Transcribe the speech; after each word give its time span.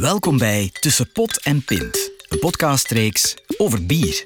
Welkom 0.00 0.38
bij 0.38 0.70
Tussen 0.80 1.12
Pot 1.12 1.42
en 1.42 1.64
Pint, 1.64 2.10
een 2.28 2.38
podcastreeks 2.38 3.36
over 3.56 3.86
bier. 3.86 4.24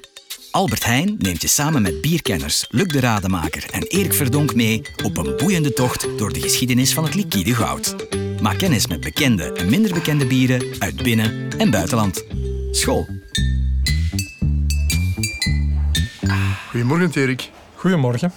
Albert 0.51 0.83
Heijn 0.83 1.15
neemt 1.17 1.41
je 1.41 1.47
samen 1.47 1.81
met 1.81 2.01
bierkenners 2.01 2.67
Luc 2.69 2.87
de 2.87 2.99
Rademaker 2.99 3.65
en 3.71 3.81
Erik 3.81 4.13
Verdonk 4.13 4.55
mee 4.55 4.81
op 5.03 5.17
een 5.17 5.37
boeiende 5.37 5.73
tocht 5.73 6.17
door 6.17 6.33
de 6.33 6.41
geschiedenis 6.41 6.93
van 6.93 7.03
het 7.03 7.15
liquide 7.15 7.55
goud. 7.55 7.95
Maak 8.41 8.57
kennis 8.57 8.87
met 8.87 8.99
bekende 9.01 9.53
en 9.53 9.69
minder 9.69 9.93
bekende 9.93 10.27
bieren 10.27 10.65
uit 10.79 11.03
binnen- 11.03 11.49
en 11.57 11.71
buitenland. 11.71 12.23
School. 12.71 13.07
Goedemorgen, 16.69 17.11
Erik. 17.13 17.49
Goedemorgen. 17.75 18.33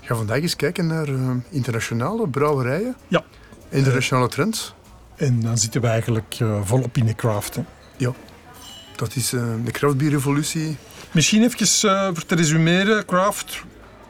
Ik 0.00 0.06
ga 0.06 0.14
vandaag 0.14 0.40
eens 0.40 0.56
kijken 0.56 0.86
naar 0.86 1.08
eh, 1.08 1.30
internationale 1.50 2.28
brouwerijen, 2.28 2.96
Ja, 3.08 3.24
internationale 3.68 4.28
trends. 4.28 4.74
En 5.20 5.40
dan 5.40 5.58
zitten 5.58 5.80
we 5.80 5.86
eigenlijk 5.86 6.36
eh, 6.38 6.60
volop 6.64 6.96
in 6.96 7.06
de 7.06 7.14
craft. 7.14 7.54
hè. 7.54 7.62
Ja, 7.96 8.12
dat 8.96 9.16
is 9.16 9.32
eh, 9.32 9.42
de 9.64 9.70
craftbierrevolutie. 9.70 10.76
Misschien 11.10 11.42
even 11.42 11.90
eh, 11.90 12.04
voor 12.12 12.26
te 12.26 12.34
resumeren. 12.34 13.04
Craft 13.04 13.62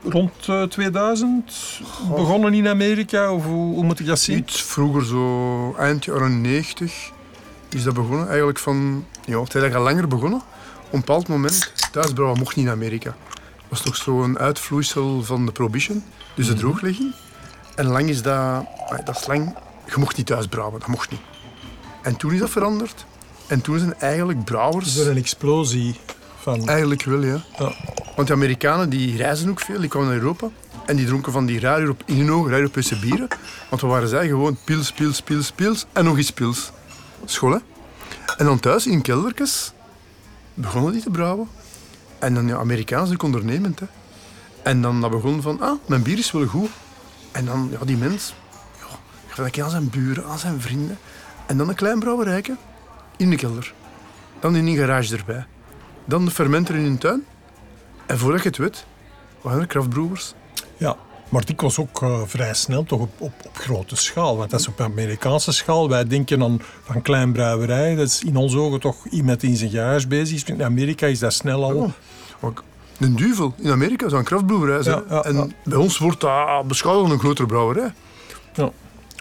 rond 0.03 0.33
eh, 0.49 0.63
2000 0.63 1.81
begonnen 2.09 2.55
in 2.55 2.69
Amerika, 2.69 3.33
of 3.33 3.45
hoe, 3.45 3.75
hoe 3.75 3.85
moet 3.85 4.01
ik 4.01 4.07
dat 4.07 4.19
zien? 4.19 4.39
Iets 4.39 4.63
vroeger, 4.63 5.05
zo 5.05 5.75
eind 5.79 6.05
jaren 6.05 6.41
90, 6.41 7.11
is 7.69 7.83
dat 7.83 7.95
begonnen. 7.95 8.29
Eigenlijk 8.29 8.59
van, 8.59 9.05
ja, 9.25 9.39
het 9.41 9.49
is 9.49 9.55
eigenlijk 9.55 9.75
al 9.75 9.83
langer 9.83 10.09
begonnen. 10.09 10.41
Op 10.87 10.93
een 10.93 10.99
bepaald 11.01 11.29
moment, 11.29 11.73
thuisbrouwen 11.93 12.39
mocht 12.39 12.57
niet 12.57 12.67
in 12.67 12.73
Amerika. 12.73 13.15
Dat 13.35 13.69
was 13.69 13.81
toch 13.81 13.97
zo'n 13.97 14.39
uitvloeisel 14.39 15.23
van 15.23 15.47
de 15.47 15.53
prohibition, 15.53 16.03
dus 16.35 16.47
de 16.47 16.55
drooglegging. 16.55 17.15
En 17.75 17.87
lang 17.87 18.09
is 18.09 18.23
dat, 18.23 18.65
ah, 18.89 19.05
dat 19.05 19.17
is 19.17 19.27
lang, 19.27 19.57
je 19.91 19.99
mocht 19.99 20.17
niet 20.17 20.27
thuisbrouwen, 20.27 20.81
dat 20.81 20.89
mocht 20.89 21.11
niet. 21.11 21.21
En 22.03 22.17
toen 22.17 22.33
is 22.33 22.39
dat 22.39 22.51
veranderd. 22.51 23.07
En 23.47 23.61
toen 23.61 23.79
zijn 23.79 23.95
eigenlijk 23.99 24.45
brouwers... 24.45 24.87
Is 24.87 24.97
er 24.97 25.11
een 25.11 25.17
explosie 25.17 26.01
van... 26.41 26.69
Eigenlijk 26.69 27.03
wel, 27.03 27.23
ja. 27.23 27.43
Ja. 27.59 27.73
Want 28.17 28.29
de 28.29 28.35
Amerikanen 28.35 28.91
die 28.91 29.17
reizen 29.17 29.51
ook 29.51 29.61
veel, 29.61 29.81
die 29.81 29.89
kwamen 29.89 30.09
naar 30.09 30.19
Europa. 30.19 30.49
En 30.87 30.97
die 30.97 31.07
dronken 31.07 31.33
van 31.33 31.47
die 31.47 31.61
raar 31.61 31.81
Europe- 31.81 32.05
in 32.07 32.17
hun 32.17 32.33
ogen 32.33 32.51
raar 32.51 32.59
Europese 32.59 32.99
bieren. 32.99 33.29
Want 33.69 33.83
we 33.83 33.87
waren 33.87 34.09
zij 34.09 34.29
gewoon 34.29 34.59
pils, 34.65 34.93
pils, 34.93 35.23
pils, 35.23 35.53
pils 35.53 35.87
en 35.93 36.05
nog 36.05 36.17
eens 36.17 36.33
pils. 36.33 36.71
School, 37.25 37.51
hè? 37.51 37.59
En 38.37 38.45
dan 38.45 38.61
thuis 38.61 38.87
in 38.87 39.03
keldertjes 39.03 39.73
begonnen 40.55 40.93
die 40.93 41.03
te 41.03 41.11
brouwen. 41.11 41.49
En 42.19 42.35
dan, 42.35 42.47
ja, 42.47 42.57
Amerikaans 42.57 43.13
ook 43.13 43.23
ondernemend, 43.23 43.81
hè. 43.81 43.87
En 44.63 44.83
dan 44.83 45.01
dat 45.01 45.11
begon 45.11 45.43
van, 45.43 45.61
ah, 45.61 45.79
mijn 45.87 46.03
bier 46.03 46.19
is 46.19 46.31
wel 46.31 46.47
goed. 46.47 46.71
En 47.33 47.45
dan, 47.45 47.69
ja, 47.71 47.85
die 47.85 47.97
mens, 47.97 48.35
dat 49.43 49.61
aan 49.61 49.71
zijn 49.71 49.91
buren, 49.91 50.25
aan 50.25 50.39
zijn 50.39 50.61
vrienden. 50.61 50.99
En 51.47 51.57
dan 51.57 51.69
een 51.69 51.75
klein 51.75 51.99
brouwerijke 51.99 52.57
in 53.17 53.31
de 53.31 53.37
kelder. 53.37 53.73
Dan 54.41 54.57
in 54.57 54.67
een 54.67 54.77
garage 54.77 55.17
erbij. 55.17 55.47
Dan 56.05 56.25
de 56.25 56.31
fermenter 56.31 56.75
in 56.75 56.83
hun 56.83 56.99
tuin. 56.99 57.25
En 58.07 58.19
voordat 58.19 58.43
je 58.43 58.49
het 58.49 58.59
weet, 58.59 58.87
waren 59.41 59.61
er 59.61 59.67
kraftbrouwers. 59.67 60.35
Ja, 60.77 60.97
maar 61.29 61.45
die 61.45 61.55
was 61.59 61.79
ook 61.79 62.03
eh, 62.03 62.21
vrij 62.27 62.55
snel 62.55 62.85
toch 62.85 63.01
op, 63.01 63.11
op, 63.19 63.33
op 63.47 63.57
grote 63.57 63.97
schaal. 63.97 64.37
Want 64.37 64.51
dat 64.51 64.61
is 64.61 64.69
op 64.69 64.81
Amerikaanse 64.81 65.53
schaal. 65.53 65.89
Wij 65.89 66.07
denken 66.07 66.43
aan 66.43 66.61
van 66.85 67.03
klein 67.03 67.33
brouwerij. 67.33 67.95
Dat 67.95 68.07
is 68.07 68.23
in 68.23 68.37
onze 68.37 68.59
ogen 68.59 68.81
toch 68.81 69.07
iemand 69.07 69.41
die 69.41 69.51
in 69.51 69.57
zijn 69.57 69.71
garage 69.71 70.07
bezig 70.07 70.37
is. 70.37 70.45
In 70.45 70.63
Amerika 70.63 71.07
is 71.07 71.19
dat 71.19 71.33
snel 71.33 71.65
al... 71.65 71.75
Oh. 71.75 71.91
Ook 72.41 72.65
Een 72.99 73.17
duvel 73.17 73.55
in 73.59 73.71
Amerika 73.71 74.09
zou 74.09 74.21
een 74.21 74.27
kraftbrouwerij 74.27 74.83
zijn. 74.83 75.03
Ja, 75.09 75.15
ja, 75.15 75.23
en 75.23 75.55
bij 75.65 75.79
ons 75.79 75.99
wordt 75.99 76.21
dat 76.21 76.67
beschouwd 76.67 77.03
als 77.03 77.11
een 77.11 77.19
grotere 77.19 77.47
brouwerij. 77.47 77.93
Ja. 78.55 78.71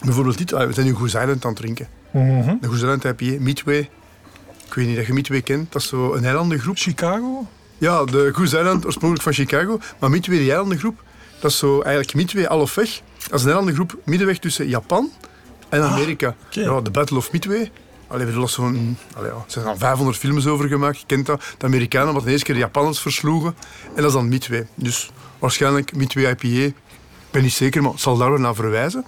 Bijvoorbeeld 0.03 0.37
dit, 0.37 0.51
we 0.51 0.73
zijn 0.73 0.85
nu 0.85 0.95
Goose 0.95 1.19
Island 1.19 1.45
aan 1.45 1.51
het 1.51 1.59
drinken. 1.59 1.87
Mhm. 2.11 2.55
De 2.61 2.67
Goose 2.67 2.83
Island 2.83 3.03
IPA, 3.03 3.41
Midway. 3.43 3.89
Ik 4.65 4.73
weet 4.73 4.87
niet 4.87 4.95
dat 4.95 5.05
je 5.05 5.13
Midway 5.13 5.41
kent, 5.41 5.71
dat 5.71 5.81
is 5.81 5.87
zo 5.87 6.13
een 6.13 6.25
eilandengroep. 6.25 6.77
Chicago? 6.77 7.47
Ja, 7.77 8.05
de 8.05 8.29
Goose 8.33 8.57
Island, 8.57 8.85
oorspronkelijk 8.85 9.23
van 9.23 9.45
Chicago. 9.45 9.79
Maar 9.99 10.09
Midway, 10.09 10.37
die 10.37 10.49
eilandengroep, 10.49 11.03
dat 11.39 11.51
is 11.51 11.57
zo 11.57 11.81
eigenlijk 11.81 12.15
Midway, 12.15 12.43
half 12.43 12.75
weg. 12.75 13.01
Dat 13.17 13.33
is 13.33 13.41
een 13.41 13.47
eilandengroep 13.47 13.97
middenweg 14.05 14.39
tussen 14.39 14.67
Japan 14.67 15.11
en 15.69 15.81
Amerika. 15.81 16.27
Ah, 16.27 16.33
oké. 16.45 16.61
Ja, 16.61 16.81
de 16.81 16.91
Battle 16.91 17.17
of 17.17 17.31
Midway. 17.31 17.71
Allee, 18.07 18.27
er 18.27 18.35
allee, 18.35 19.29
ja, 19.29 19.35
er 19.35 19.43
zijn 19.47 19.65
al 19.65 19.77
500 19.77 20.17
films 20.17 20.47
over 20.47 20.67
gemaakt. 20.67 20.99
Je 20.99 21.05
kent 21.05 21.25
dat. 21.25 21.41
De 21.57 21.65
Amerikanen, 21.65 22.13
wat 22.13 22.23
de 22.23 22.31
eerste 22.31 22.45
keer 22.45 22.53
de 22.53 22.61
Japanners 22.61 22.99
versloegen. 22.99 23.55
En 23.87 23.95
dat 23.95 24.05
is 24.05 24.13
dan 24.13 24.27
Midway. 24.27 24.67
Dus 24.75 25.11
waarschijnlijk 25.39 25.95
Midway 25.95 26.31
IPA. 26.31 26.47
Ik 26.47 26.73
ben 27.31 27.41
niet 27.41 27.53
zeker, 27.53 27.81
maar 27.81 27.91
het 27.91 28.01
zal 28.01 28.17
daar 28.17 28.29
wel 28.29 28.39
naar 28.39 28.55
verwijzen. 28.55 29.05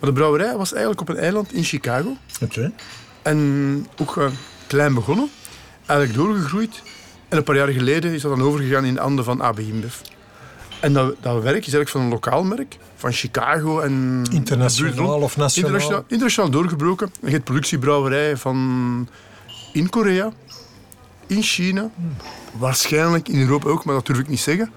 Maar 0.00 0.08
de 0.08 0.12
brouwerij 0.12 0.56
was 0.56 0.72
eigenlijk 0.72 1.00
op 1.00 1.08
een 1.08 1.16
eiland 1.16 1.52
in 1.52 1.64
Chicago. 1.64 2.16
Oké. 2.42 2.72
En 3.22 3.86
ook 4.00 4.16
eh, 4.16 4.26
klein 4.66 4.94
begonnen, 4.94 5.30
eigenlijk 5.86 6.18
doorgegroeid. 6.18 6.82
En 7.28 7.36
een 7.36 7.44
paar 7.44 7.56
jaar 7.56 7.68
geleden 7.68 8.12
is 8.12 8.22
dat 8.22 8.36
dan 8.36 8.46
overgegaan 8.46 8.84
in 8.84 8.94
de 8.94 9.00
handen 9.00 9.24
van 9.24 9.40
AB 9.40 9.58
InBev. 9.58 9.94
En 10.80 10.92
dat, 10.92 11.14
dat 11.20 11.42
werk 11.42 11.66
is 11.66 11.72
eigenlijk 11.72 11.88
van 11.88 12.00
een 12.00 12.08
lokaal 12.08 12.44
merk, 12.44 12.76
van 12.96 13.12
Chicago 13.12 13.80
en... 13.80 14.24
Internationaal 14.30 15.20
of 15.20 15.36
nationaal? 15.36 15.70
Internationaal, 15.70 16.04
internationaal 16.08 16.50
doorgebroken. 16.50 17.06
En 17.06 17.26
je 17.26 17.32
hebt 17.32 17.44
productiebrouwerij 17.44 18.36
van 18.36 19.08
in 19.72 19.90
Korea, 19.90 20.32
in 21.26 21.42
China, 21.42 21.90
waarschijnlijk 22.58 23.28
in 23.28 23.40
Europa 23.40 23.68
ook, 23.68 23.84
maar 23.84 23.94
dat 23.94 24.06
durf 24.06 24.18
ik 24.18 24.28
niet 24.28 24.40
zeggen. 24.40 24.72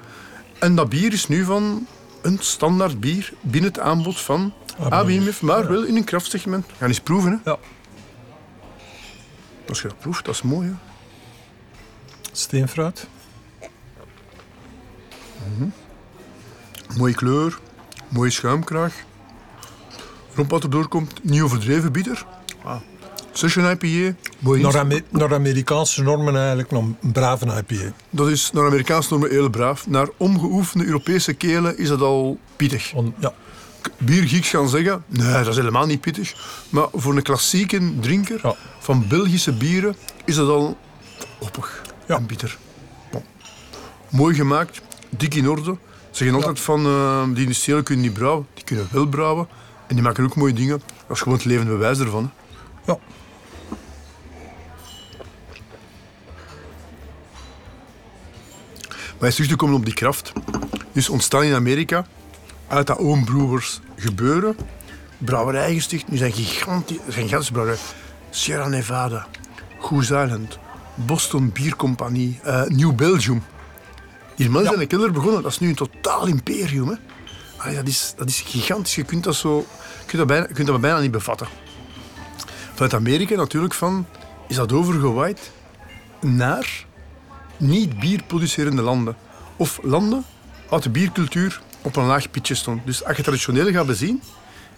En 0.60 0.76
dat 0.76 0.90
bier 0.90 1.14
is 1.14 1.28
nu 1.28 1.44
van 1.44 1.88
een 2.22 2.38
standaard 2.42 3.00
bier 3.00 3.34
binnen 3.42 3.72
het 3.72 3.80
aanbod 3.80 4.20
van 4.20 4.54
AB 4.80 4.94
AB 4.94 5.10
InBev, 5.10 5.42
maar 5.42 5.68
wel 5.68 5.84
in 5.84 5.96
een 5.96 6.04
kraftsegment. 6.04 6.66
We 6.68 6.74
gaan 6.78 6.88
eens 6.88 7.00
proeven, 7.00 7.42
hè. 7.44 7.52
Ja. 7.52 7.58
Als 9.70 9.82
je 9.82 9.88
dat 9.88 10.00
proeft, 10.00 10.26
dat 10.26 10.34
is 10.34 10.42
mooi, 10.42 10.68
hè. 10.68 10.74
Steenfruit. 12.32 13.08
Mooie 16.98 17.14
kleur, 17.14 17.60
mooie 18.08 18.30
schuimkraag. 18.30 18.94
Rond 20.36 20.52
wat 20.52 20.64
er 20.64 20.70
doorkomt, 20.70 21.24
niet 21.24 21.42
overdreven 21.42 21.92
bitter. 21.92 22.26
Ah. 22.64 22.76
Session 23.32 23.70
IPA, 23.70 24.16
mooi 24.40 24.62
Naar, 25.12 25.34
Amerikaanse 25.34 26.04
normen 26.04 26.36
eigenlijk 26.36 26.72
nog 26.72 26.84
een 26.84 27.12
brave 27.12 27.46
IPA. 27.46 27.94
Dat 28.10 28.30
is 28.30 28.52
naar 28.52 28.66
Amerikaans 28.66 29.10
normen 29.10 29.30
heel 29.30 29.50
braaf. 29.50 29.88
Naar 29.88 30.08
omgeoefende 30.18 30.86
Europese 30.86 31.34
kelen 31.34 31.78
is 31.78 31.88
dat 31.88 32.02
al 32.02 32.40
pittig. 32.56 32.94
On- 32.94 33.14
ja. 33.20 33.34
Biergeeks 33.98 34.50
gaan 34.50 34.70
zeggen, 34.70 35.04
nee, 35.08 35.32
dat 35.32 35.48
is 35.48 35.56
helemaal 35.56 35.86
niet 35.86 36.02
pittig. 36.02 36.34
Maar 36.70 36.88
voor 36.94 37.16
een 37.16 37.22
klassieke 37.22 38.00
drinker 38.00 38.40
Ja. 38.44 38.56
van 38.80 39.08
Belgische 39.08 39.52
bieren 39.54 39.96
is 40.26 40.36
dat 40.36 40.50
al 40.50 40.78
oppig 41.40 41.82
Ja. 42.08 42.16
en 42.16 42.26
bitter. 42.26 42.58
Bon. 43.12 43.24
Mooi 44.10 44.36
gemaakt, 44.36 44.82
dik 45.10 45.34
in 45.36 45.50
orde. 45.50 45.78
Ze 46.12 46.18
zeggen 46.24 46.36
altijd 46.36 46.60
van, 46.60 46.86
eh, 46.86 47.24
die 47.34 47.42
industriëlen 47.44 47.84
kunnen 47.84 48.06
niet 48.06 48.14
brouwen. 48.14 48.48
Die 48.54 48.64
kunnen 48.64 48.88
wel 48.92 49.06
brouwen. 49.08 49.48
En 49.88 49.96
die 49.96 50.04
maken 50.04 50.24
ook 50.24 50.36
mooie 50.36 50.54
dingen. 50.54 50.82
Dat 51.08 51.16
is 51.18 51.22
gewoon 51.22 51.38
het 51.38 51.46
levende 51.48 51.72
bewijs 51.72 52.00
ervan. 52.00 52.32
hè. 52.86 52.92
ja. 52.92 53.00
Maar 59.18 59.26
eens 59.32 59.36
terug 59.36 59.50
te 59.50 59.56
komen 59.56 59.76
op 59.76 59.86
die 59.86 59.94
kraft. 59.94 60.32
Dus 60.92 61.10
ontstaan 61.10 61.44
in 61.44 61.54
Amerika, 61.54 62.06
uit 62.74 62.88
dat 62.88 62.98
homebrewers 62.98 63.80
gebeuren, 63.96 64.56
brouwerijen 65.18 65.76
gesticht. 65.76 66.08
Nu 66.08 66.18
zijn 66.18 66.32
gigantisch, 66.32 66.98
zijn 67.08 67.24
gigantische 67.24 67.54
brouwerijen. 67.54 67.88
Sierra 68.30 68.68
Nevada, 68.68 69.28
Goose 69.80 70.24
Island, 70.24 70.58
Boston 70.96 71.52
Beer 71.54 71.76
Compagnie, 71.76 72.40
eh, 72.44 72.64
New 72.64 72.96
Belgium. 72.96 73.44
Die 74.36 74.50
mannen 74.50 74.64
zijn 74.64 74.82
in 74.82 74.88
de 74.90 74.96
kelder 74.96 75.12
begonnen. 75.12 75.42
Dat 75.42 75.52
is 75.52 75.60
nu 75.60 75.70
een 75.70 75.76
totaal 75.76 76.26
imperium. 76.26 76.88
Hè. 76.88 76.96
Allee, 77.58 77.76
dat, 77.76 77.88
is, 77.88 78.14
dat 78.18 78.30
is 78.30 78.42
gigantisch. 78.42 78.96
Je 78.96 79.04
kunt 79.04 79.24
dat, 79.24 79.36
zo, 79.36 79.58
je 79.58 80.06
kunt 80.06 80.18
dat, 80.18 80.28
bijna, 80.28 80.46
kunt 80.46 80.68
dat 80.68 80.82
bijna 80.82 81.00
niet 81.00 81.12
bevatten. 81.12 81.48
Vanuit 82.74 82.94
Amerika 82.94 83.36
natuurlijk 83.36 83.74
van, 83.74 84.06
is 84.48 84.56
dat 84.56 84.72
overgewaaid 84.72 85.52
naar 86.20 86.86
niet 87.58 88.00
bierproducerende 88.00 88.82
landen. 88.82 89.16
Of 89.58 89.80
landen 89.84 90.26
waar 90.70 90.82
de 90.82 90.90
biercultuur 90.90 91.62
op 91.84 91.96
een 91.96 92.06
laag 92.06 92.32
pitje 92.32 92.56
stond. 92.56 92.86
Dus 92.86 93.04
als 93.04 93.18
je 93.18 93.24
traditioneel 93.24 93.72
gaat 93.72 93.86
bezien, 93.86 94.22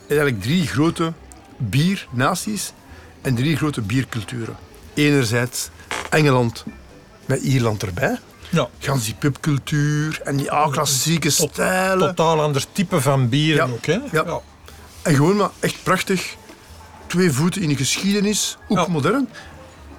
is 0.07 0.15
eigenlijk 0.15 0.41
drie 0.41 0.67
grote 0.67 1.13
biernaties 1.57 2.71
en 3.21 3.35
drie 3.35 3.57
grote 3.57 3.81
bierculturen. 3.81 4.55
Enerzijds 4.93 5.69
Engeland 6.09 6.63
met 7.25 7.41
Ierland 7.41 7.83
erbij. 7.83 8.17
ja. 8.49 8.67
Gans 8.79 9.05
die 9.05 9.13
pubcultuur 9.13 10.21
en 10.23 10.37
die 10.37 10.51
ah, 10.51 10.71
klassieke 10.71 11.29
stijlen. 11.29 12.07
Totaal 12.15 12.41
ander 12.41 12.65
type 12.71 13.01
van 13.01 13.29
bieren 13.29 13.67
Ja. 13.67 13.73
ook. 13.73 13.85
Hè? 13.85 13.99
Ja. 14.11 14.39
En 15.01 15.15
gewoon 15.15 15.35
maar 15.35 15.49
echt 15.59 15.83
prachtig. 15.83 16.35
Twee 17.07 17.31
voeten 17.31 17.61
in 17.61 17.69
de 17.69 17.75
geschiedenis, 17.75 18.57
ook 18.67 18.77
Ja. 18.77 18.87
modern. 18.87 19.29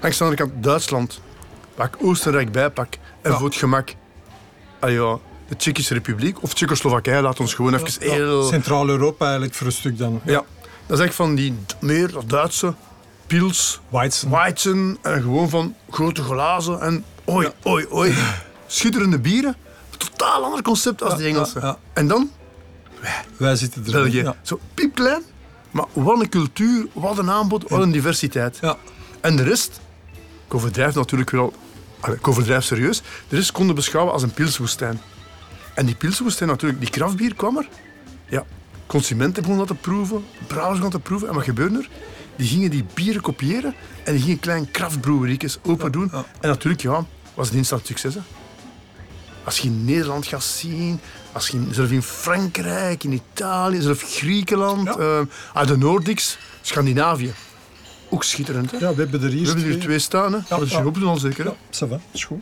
Langs 0.01 0.19
de 0.19 0.25
andere 0.25 0.43
kant 0.49 0.63
Duitsland. 0.65 1.21
Pak 1.75 1.97
Oostenrijk 2.01 2.53
bijpak. 2.53 2.95
En 3.23 3.33
voor 3.33 3.45
het 3.47 3.55
gemak, 3.57 3.95
ja, 4.81 5.19
de 5.49 5.57
Tsjechische 5.57 5.95
Republiek 5.95 6.43
of 6.43 6.55
Tsjechoslowakije, 6.55 7.23
laat 7.23 7.41
ons 7.41 7.55
gewoon 7.55 7.75
even 7.75 8.07
Ja. 8.07 8.13
heel... 8.13 8.43
Centraal-Europa 8.43 9.25
eigenlijk 9.25 9.55
voor 9.55 9.67
een 9.67 9.73
stuk 9.73 9.99
dan. 9.99 10.21
Ja, 10.25 10.45
dat 10.87 10.99
is 10.99 11.05
echt 11.05 11.15
van 11.15 11.35
die 11.35 11.55
meer 11.81 12.11
dat 12.13 12.29
Duitse, 12.29 12.75
pils, 13.27 13.81
Weizen. 13.89 14.31
weizen 14.31 14.99
en 15.03 15.23
gewoon 15.23 15.49
van 15.49 15.75
grote 15.91 16.23
glazen 16.23 16.81
en 16.81 17.05
oi, 17.25 17.49
oi, 17.63 17.87
oi. 17.89 18.15
Schitterende 18.67 19.19
bieren. 19.19 19.57
Totaal 19.97 20.45
ander 20.45 20.63
concept 20.63 21.03
als 21.03 21.13
Ja, 21.13 21.19
die 21.19 21.27
Engelsen. 21.27 21.61
ja, 21.61 21.67
ja. 21.67 21.79
En 21.93 22.09
dan 22.09 22.31
Wij 23.37 23.57
zitten 23.57 23.85
er. 23.87 23.93
België. 23.93 24.23
Ja. 24.23 24.37
Zo 24.43 24.61
piepklein, 24.75 25.23
maar 25.71 25.85
wat 25.93 26.21
een 26.21 26.29
cultuur, 26.29 26.87
wat 26.93 27.19
een 27.19 27.31
aanbod, 27.31 27.69
wat 27.71 27.83
een 27.83 27.91
diversiteit. 27.91 28.59
Ja. 28.61 28.77
En 29.21 29.37
de 29.37 29.43
rest, 29.43 29.81
ik 30.47 30.55
overdrijf 30.55 30.95
natuurlijk 30.95 31.31
wel, 31.31 31.53
ik 32.15 32.29
overdrijf 32.29 32.65
serieus, 32.65 33.03
de 33.29 33.37
rest 33.37 33.53
konden 33.53 33.75
beschouwen 33.75 34.13
als 34.13 34.23
een 34.23 34.33
pilswoestijn. 34.33 35.01
En 35.77 35.87
die 35.87 35.95
pilswoestijn 35.95 36.49
natuurlijk, 36.49 36.81
die 36.81 36.91
kraftbier 36.91 37.35
kwam 37.35 37.57
er. 37.57 37.69
Ja, 38.29 38.45
consumenten 38.87 39.43
begonnen 39.43 39.67
dat 39.67 39.77
te 39.77 39.83
proeven, 39.83 40.25
brouwers 40.47 40.79
begonnen 40.79 40.91
dat 40.91 40.93
te 40.93 41.09
proeven. 41.09 41.29
En 41.29 41.35
wat 41.35 41.45
gebeurde 41.45 41.79
er? 41.79 41.89
Die 42.37 42.49
gingen 42.49 42.71
die 42.71 42.85
bieren 42.95 43.21
kopiëren 43.23 43.75
en 44.05 44.13
die 44.13 44.23
gingen 44.23 44.41
klein 44.41 44.71
kraftbrouweriekjes 44.71 45.59
open 45.63 45.93
doen. 45.93 46.09
ja. 46.13 46.25
En 46.41 46.49
natuurlijk, 46.49 46.83
ja, 46.83 47.05
was 47.35 47.51
een 47.51 47.57
instant 47.57 47.87
succes. 47.87 48.15
Hè. 48.15 48.21
Als 49.45 49.59
je 49.59 49.69
in 49.69 49.85
Nederland 49.85 50.27
gaat 50.27 50.43
zien, 50.45 51.01
als 51.33 51.49
je 51.49 51.57
in, 51.57 51.69
zelf 51.75 51.91
in 51.91 52.03
Frankrijk, 52.03 53.05
in 53.05 53.13
Italië, 53.13 53.81
zelf 53.81 54.03
Griekenland, 54.03 54.85
Ja. 54.87 54.97
eh, 54.99 55.21
uit 55.55 55.69
de 55.69 55.77
Noordics, 55.77 56.39
Scandinavië. 56.61 57.33
Ook 58.09 58.25
schitterend. 58.25 58.71
Hè? 58.71 58.77
Ja, 58.79 58.95
we 58.95 59.03
hebben 59.03 59.23
er 59.23 59.29
hier 59.31 59.43
We 59.43 59.49
hebben 59.49 59.73
er 59.73 59.79
twee 59.81 59.99
staan. 59.99 60.33
Hè? 60.33 60.39
Dat 60.49 60.63
is 60.63 60.71
je 60.71 60.85
open 60.85 61.03
al 61.03 61.17
zeker. 61.17 61.45
Hè? 61.45 61.51
Ja, 61.51 61.57
ça 61.87 61.89
va, 61.89 62.01
is 62.13 62.25
goed. 62.25 62.41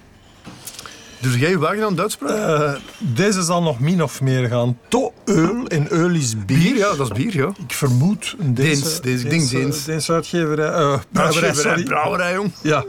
Dus 1.25 1.35
jij 1.35 1.50
je 1.50 1.59
wagen 1.59 1.85
aan 1.85 1.94
Duits? 1.94 2.19
Eh, 2.26 2.73
deze 2.99 3.43
zal 3.43 3.62
nog 3.62 3.81
min 3.81 4.03
of 4.03 4.21
meer 4.21 4.49
gaan. 4.49 4.79
To 4.88 5.12
eul 5.25 5.67
en 5.67 5.87
eul 5.93 6.11
is 6.11 6.44
bier. 6.44 6.59
bier, 6.59 6.76
ja, 6.76 6.94
dat 6.94 7.11
is 7.11 7.17
bier, 7.25 7.37
ja. 7.37 7.53
Ik 7.67 7.75
vermoed 7.75 8.35
een 8.38 8.55
Deens, 8.55 9.00
Deens, 9.00 9.23
ik 9.23 9.31
denk 9.31 9.50
Deens. 9.50 9.85
Deense 9.85 10.12
uitgeverij. 10.12 10.69
eh, 10.69 10.99
brouwerij, 11.12 11.82
Brouwerij, 11.82 12.32
jong. 12.35 12.53
Ja. 12.62 12.85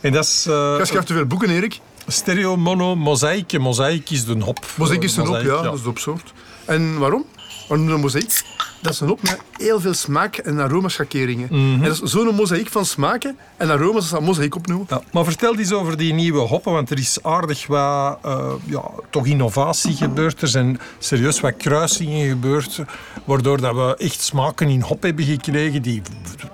En 0.00 0.12
dat 0.12 0.24
is 0.24 0.46
eh, 0.48 0.74
Jij 0.76 0.84
schrijft 0.84 1.06
te 1.06 1.12
veel 1.12 1.26
boeken, 1.26 1.50
Erik. 1.50 1.80
stereo, 2.06 2.56
mono, 2.56 2.96
mozaïek. 2.96 3.58
Mozaïek 3.58 4.10
is 4.10 4.24
de 4.24 4.36
hop. 4.40 4.66
Mozaïek 4.76 5.02
is 5.02 5.16
een 5.16 5.22
Eh, 5.24 5.28
hop, 5.28 5.40
ja, 5.42 5.62
dat 5.62 5.74
is 5.74 5.80
de 5.80 5.86
hopsoort. 5.86 6.32
En 6.64 6.98
waarom? 6.98 7.24
Waarom 7.68 7.88
een 7.88 8.00
mozaïek? 8.00 8.42
Dat 8.82 8.92
is 8.92 9.00
een 9.00 9.08
hop 9.08 9.22
met 9.22 9.38
heel 9.56 9.80
veel 9.80 9.94
smaak- 9.94 10.36
en 10.36 10.60
aromaschakeringen. 10.60 11.48
Mhm. 11.50 11.82
En 11.82 11.88
dat 11.88 12.02
is 12.02 12.10
zo'n 12.10 12.34
mozaïek 12.34 12.68
van 12.68 12.84
smaken 12.84 13.36
en 13.56 13.70
aroma's, 13.70 14.02
dat 14.02 14.18
dat 14.18 14.28
mozaïek 14.28 14.54
opnoemen. 14.54 14.86
Ja, 14.90 15.02
maar 15.12 15.24
vertel 15.24 15.56
eens 15.56 15.72
over 15.72 15.96
die 15.96 16.14
nieuwe 16.14 16.40
hoppen, 16.40 16.72
want 16.72 16.90
er 16.90 16.98
is 16.98 17.18
aardig 17.22 17.66
wat 17.66 18.18
eh, 18.22 18.52
ja, 18.64 18.82
toch 19.10 19.26
innovatie 19.26 19.96
gebeurd. 19.96 20.42
Er 20.42 20.48
zijn 20.48 20.80
serieus 20.98 21.40
wat 21.40 21.56
kruisingen 21.56 22.28
gebeurd, 22.28 22.80
waardoor 23.24 23.60
dat 23.60 23.74
we 23.74 23.96
echt 23.98 24.20
smaken 24.20 24.68
in 24.68 24.80
hop 24.80 25.02
hebben 25.02 25.24
gekregen 25.24 25.82
die 25.82 26.02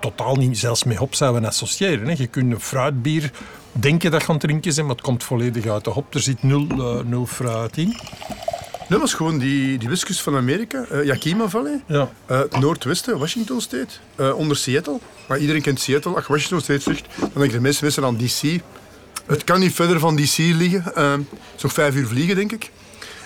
totaal 0.00 0.36
niet 0.36 0.58
zelfs 0.58 0.84
met 0.84 0.96
hop 0.96 1.14
zouden 1.14 1.44
associëren. 1.44 2.06
Hè. 2.06 2.14
Je 2.18 2.26
kunt 2.26 2.52
een 2.52 2.60
fruitbier 2.60 3.30
denken 3.72 4.10
dat 4.10 4.20
je 4.20 4.28
aan 4.28 4.34
het 4.34 4.44
drinken 4.44 4.74
bent, 4.74 4.86
maar 4.86 4.96
het 4.96 5.04
komt 5.04 5.24
volledig 5.24 5.66
uit 5.66 5.84
de 5.84 5.90
hop. 5.90 6.14
Er 6.14 6.20
zit 6.20 6.42
nul, 6.42 6.66
eh, 6.70 7.04
nul 7.04 7.26
fruit 7.26 7.76
in. 7.76 7.96
Dat 8.88 9.00
was 9.00 9.14
gewoon 9.14 9.38
die, 9.38 9.78
die 9.78 9.88
whiskus 9.88 10.22
van 10.22 10.36
Amerika, 10.36 10.84
eh, 10.90 11.04
Yakima 11.04 11.48
Valley. 11.48 11.82
Ja. 11.86 12.10
Eh, 12.26 12.38
het 12.38 12.58
noordwesten, 12.60 13.18
Washington 13.18 13.60
State, 13.60 13.94
eh, 14.14 14.34
onder 14.38 14.56
Seattle. 14.56 14.98
Maar 15.28 15.38
iedereen 15.38 15.62
kent 15.62 15.80
Seattle. 15.80 16.14
Als 16.14 16.26
je 16.26 16.32
Washington 16.32 16.60
State 16.60 16.80
zegt, 16.80 17.04
dan 17.18 17.30
denken 17.34 17.50
de 17.52 17.60
meeste 17.60 17.84
mensen 17.84 18.04
aan 18.04 18.16
DC. 18.16 18.60
Het 19.26 19.44
kan 19.44 19.60
niet 19.60 19.74
verder 19.74 19.98
van 20.00 20.16
DC 20.16 20.36
liggen. 20.36 20.94
Eh, 20.94 21.10
Het 21.12 21.20
is 21.56 21.62
nog 21.62 21.72
vijf 21.72 21.94
uur 21.94 22.06
vliegen, 22.06 22.36
denk 22.36 22.52
ik. 22.52 22.70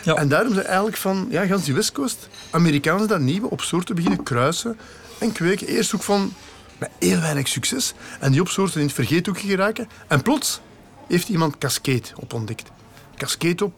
Ja. 0.04 0.14
En 0.14 0.28
daarom 0.28 0.54
zijn 0.54 0.66
eigenlijk 0.66 0.96
van, 0.96 1.26
ja, 1.30 1.46
gans 1.46 1.64
die 1.64 1.74
West 1.74 1.92
Coast, 1.92 2.28
Amerikanen 2.50 3.08
dat 3.08 3.20
nieuwe 3.20 3.50
op 3.50 3.60
soorten 3.60 3.94
beginnen 3.94 4.22
kruisen 4.22 4.78
en 5.18 5.32
kweken. 5.32 5.66
Eerst 5.66 5.94
ook 5.94 6.02
van, 6.02 6.32
met 6.78 6.90
heel 6.98 7.20
weinig 7.20 7.48
succes. 7.48 7.94
En 8.20 8.32
die 8.32 8.40
opsoorten 8.40 8.80
in 8.80 8.86
het 8.86 8.94
vergeethoekje 8.94 9.48
geraken. 9.48 9.88
En 10.08 10.22
plots 10.22 10.60
heeft 11.08 11.28
iemand 11.28 11.58
Cascade 11.58 12.02
op 12.16 12.32
ontdekt. 12.32 12.70
Cascade 13.16 13.64
op. 13.64 13.72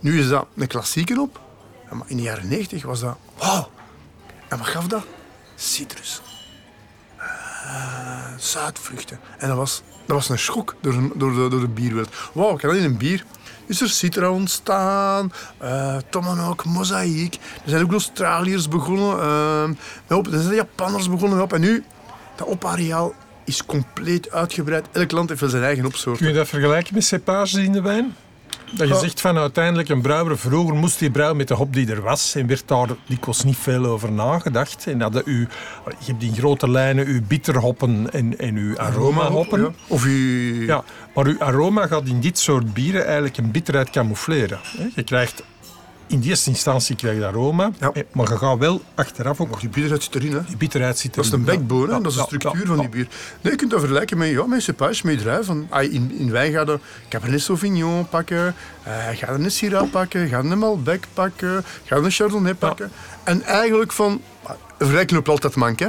Nu 0.00 0.18
is 0.20 0.28
dat 0.28 0.46
een 0.56 0.66
klassieker 0.66 1.20
op. 1.20 1.40
Maar 1.90 2.06
in 2.06 2.16
de 2.16 2.22
jaren 2.22 2.48
90 2.48 2.82
was 2.82 3.00
dat, 3.00 3.16
wauw. 3.38 3.70
En 4.48 4.58
wat 4.58 4.66
gaf 4.66 4.86
dat? 4.86 5.04
Citrus. 5.56 6.20
Ah, 7.18 8.26
Zuidvruchten. 8.36 9.20
En 9.38 9.48
dat 9.48 9.56
was, 9.56 9.82
dat 10.06 10.16
was 10.16 10.28
een 10.28 10.38
schok 10.38 10.76
door, 10.80 10.94
door, 11.14 11.34
de, 11.34 11.48
door 11.48 11.60
de 11.60 11.68
bierwereld. 11.68 12.14
Wauw, 12.32 12.56
kan 12.56 12.76
in 12.76 12.84
een 12.84 12.96
bier 12.96 13.24
is 13.66 13.80
er 13.80 13.88
citra 13.88 14.30
ontstaan, 14.30 15.32
eh 15.58 15.96
tomahawk, 16.10 16.64
mozaïek. 16.64 17.34
Er 17.34 17.70
zijn 17.70 17.82
ook 17.82 17.92
Australiërs 17.92 18.68
begonnen, 18.68 19.78
op, 20.08 20.26
er 20.26 20.40
zijn 20.40 20.54
Japanners 20.54 21.10
begonnen 21.10 21.42
op. 21.42 21.52
En 21.52 21.60
nu, 21.60 21.84
dat 22.36 22.46
opareaal 22.46 23.14
is 23.44 23.64
compleet 23.64 24.30
uitgebreid. 24.30 24.86
Elk 24.92 25.10
land 25.10 25.28
heeft 25.28 25.40
wel 25.40 25.50
zijn 25.50 25.62
eigen 25.62 25.86
opsoort. 25.86 26.18
Kun 26.18 26.28
je 26.28 26.34
dat 26.34 26.48
vergelijken 26.48 26.94
met 26.94 27.04
cepages 27.04 27.54
in 27.54 27.72
de 27.72 27.80
wijn? 27.80 28.16
Dat 28.70 28.88
je 28.88 28.94
Ja. 28.94 29.00
zegt 29.00 29.20
van 29.20 29.38
uiteindelijk 29.38 29.88
een 29.88 30.02
brouwer, 30.02 30.38
vroeger 30.38 30.74
moest 30.76 30.98
die 30.98 31.10
brouwen 31.10 31.36
met 31.36 31.48
de 31.48 31.54
hop 31.54 31.72
die 31.74 31.90
er 31.90 32.02
was 32.02 32.34
en 32.34 32.46
werd 32.46 32.68
daar 32.68 32.88
dikwijls 33.06 33.44
niet 33.44 33.56
veel 33.56 33.84
over 33.86 34.12
nagedacht. 34.12 34.86
En 34.86 35.00
hadden 35.00 35.22
u, 35.24 35.48
je 35.98 36.10
hebt 36.12 36.22
in 36.22 36.34
grote 36.34 36.70
lijnen 36.70 37.06
uw 37.06 37.20
bitterhoppen 37.28 38.12
en, 38.12 38.38
en 38.38 38.56
uw 38.56 38.78
aromahoppen. 38.78 39.60
Ja. 39.60 39.70
Of 39.86 40.04
u... 40.04 40.66
Ja, 40.66 40.84
maar 41.14 41.26
uw 41.26 41.40
aroma 41.40 41.86
gaat 41.86 42.06
in 42.06 42.20
dit 42.20 42.38
soort 42.38 42.74
bieren 42.74 43.04
eigenlijk 43.04 43.36
een 43.36 43.50
bitterheid 43.50 43.90
camoufleren. 43.90 44.58
Je 44.94 45.02
krijgt 45.02 45.42
in 46.08 46.20
de 46.20 46.26
eerste 46.28 46.50
instantie 46.50 46.96
krijg 46.96 47.18
je 47.18 47.26
aroma, 47.26 47.70
Ja. 47.80 47.90
eh, 47.92 48.02
maar 48.12 48.30
je 48.30 48.36
gaat 48.36 48.58
wel 48.58 48.82
achteraf 48.94 49.40
ook... 49.40 49.60
Die 49.60 49.68
bitterheid 49.68 50.02
zit 50.02 50.14
erin, 50.14 50.32
hè. 50.32 50.44
Die 50.44 50.56
bitterheid 50.56 50.98
zit 50.98 51.14
Dat 51.14 51.24
is 51.24 51.30
de 51.30 51.38
backbone. 51.38 51.92
Ja, 51.92 52.00
dat 52.00 52.12
is 52.12 52.16
de 52.18 52.22
structuur 52.22 52.66
van 52.66 52.78
die 52.78 52.88
bier. 52.88 53.08
Nee, 53.40 53.52
je 53.52 53.58
kunt 53.58 53.70
dat 53.70 53.80
vergelijken 53.80 54.18
met, 54.18 54.28
ja, 54.28 54.46
met 54.46 54.62
cepage, 54.62 55.06
met 55.06 55.18
druiven. 55.18 55.66
Van, 55.70 55.80
in, 55.82 56.12
in 56.18 56.30
wijn 56.30 56.52
ga 56.52 56.60
je 56.60 56.78
Cabernet 57.08 57.40
Sauvignon 57.40 58.08
pakken, 58.08 58.54
eh, 58.82 58.92
ga 58.92 59.32
je 59.32 59.38
een 59.44 59.50
Syrah 59.50 59.90
pakken, 59.90 60.28
ga 60.28 60.38
je 60.38 60.48
een 60.48 60.58
Malbec 60.58 61.04
pakken, 61.12 61.64
ga 61.84 61.96
je 61.96 62.02
een 62.02 62.10
Chardonnay 62.10 62.54
pakken. 62.54 62.90
En 63.24 63.42
eigenlijk 63.42 63.92
van, 63.92 64.20
vergelijken 64.78 65.16
loopt 65.16 65.28
altijd 65.28 65.54
mank, 65.54 65.78
hè. 65.78 65.88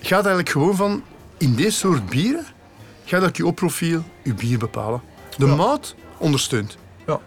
Gaat 0.00 0.20
eigenlijk 0.24 0.48
gewoon 0.48 0.76
van, 0.76 1.02
in 1.38 1.54
deze 1.54 1.76
soort 1.76 2.08
bieren, 2.08 2.44
gaat 3.04 3.20
dat 3.20 3.36
je 3.36 3.46
opprofiel 3.46 4.04
je 4.22 4.34
bier 4.34 4.58
bepalen. 4.58 5.00
De 5.36 5.46
maat 5.46 5.94
ondersteunt. 6.18 6.76
Ja. 7.06 7.20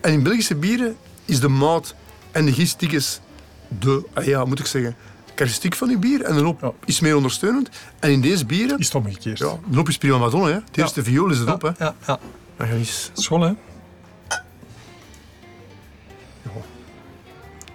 En 0.00 0.12
in 0.12 0.22
Belgische 0.22 0.54
bieren 0.54 0.96
is 1.26 1.40
de 1.40 1.48
maat 1.48 1.94
en 2.30 2.44
de 2.44 2.52
gistjes 2.52 3.20
de, 3.68 4.06
ah 4.12 4.24
ja, 4.24 4.44
moet 4.44 4.58
ik 4.58 4.66
zeggen, 4.66 4.96
karakteristiek 5.24 5.74
van 5.74 5.88
je 5.88 5.98
bier. 5.98 6.22
En 6.22 6.36
de 6.36 6.54
Ja. 6.60 6.72
is 6.84 7.00
meer 7.00 7.16
ondersteunend. 7.16 7.68
En 7.98 8.10
in 8.10 8.20
deze 8.20 8.46
bieren, 8.46 8.78
Is 8.78 8.86
het 8.86 8.94
omgekeerd. 8.94 9.38
ja, 9.38 9.58
de 9.68 9.76
hop 9.76 9.88
is 9.88 9.98
prima 9.98 10.18
madonna. 10.18 10.46
Hè. 10.46 10.52
Het 10.54 10.76
eerste 10.76 11.02
viool 11.02 11.30
is 11.30 11.38
het 11.38 11.48
ja, 11.48 11.54
op. 11.54 11.62
Hè. 11.62 11.70
ja, 11.78 11.94
ja. 12.06 12.18
Je 12.58 12.72
eens, 12.72 13.10
Schoon, 13.14 13.40
hè? 13.40 13.52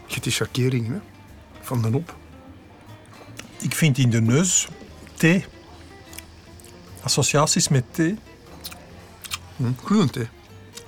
je 0.05 0.17
hebt 0.17 0.23
die 0.23 0.31
schakering 0.31 0.87
hè, 0.87 0.97
van 1.61 1.81
de 1.81 1.87
hop. 1.87 2.15
Ik 3.61 3.75
vind 3.75 3.97
in 3.97 4.09
de 4.09 4.21
neus 4.21 4.67
thee. 5.15 5.45
Associaties 7.03 7.67
met 7.67 7.83
thee. 7.91 8.17
Hm. 9.55 9.63
Groene 9.83 10.09
thee. 10.09 10.27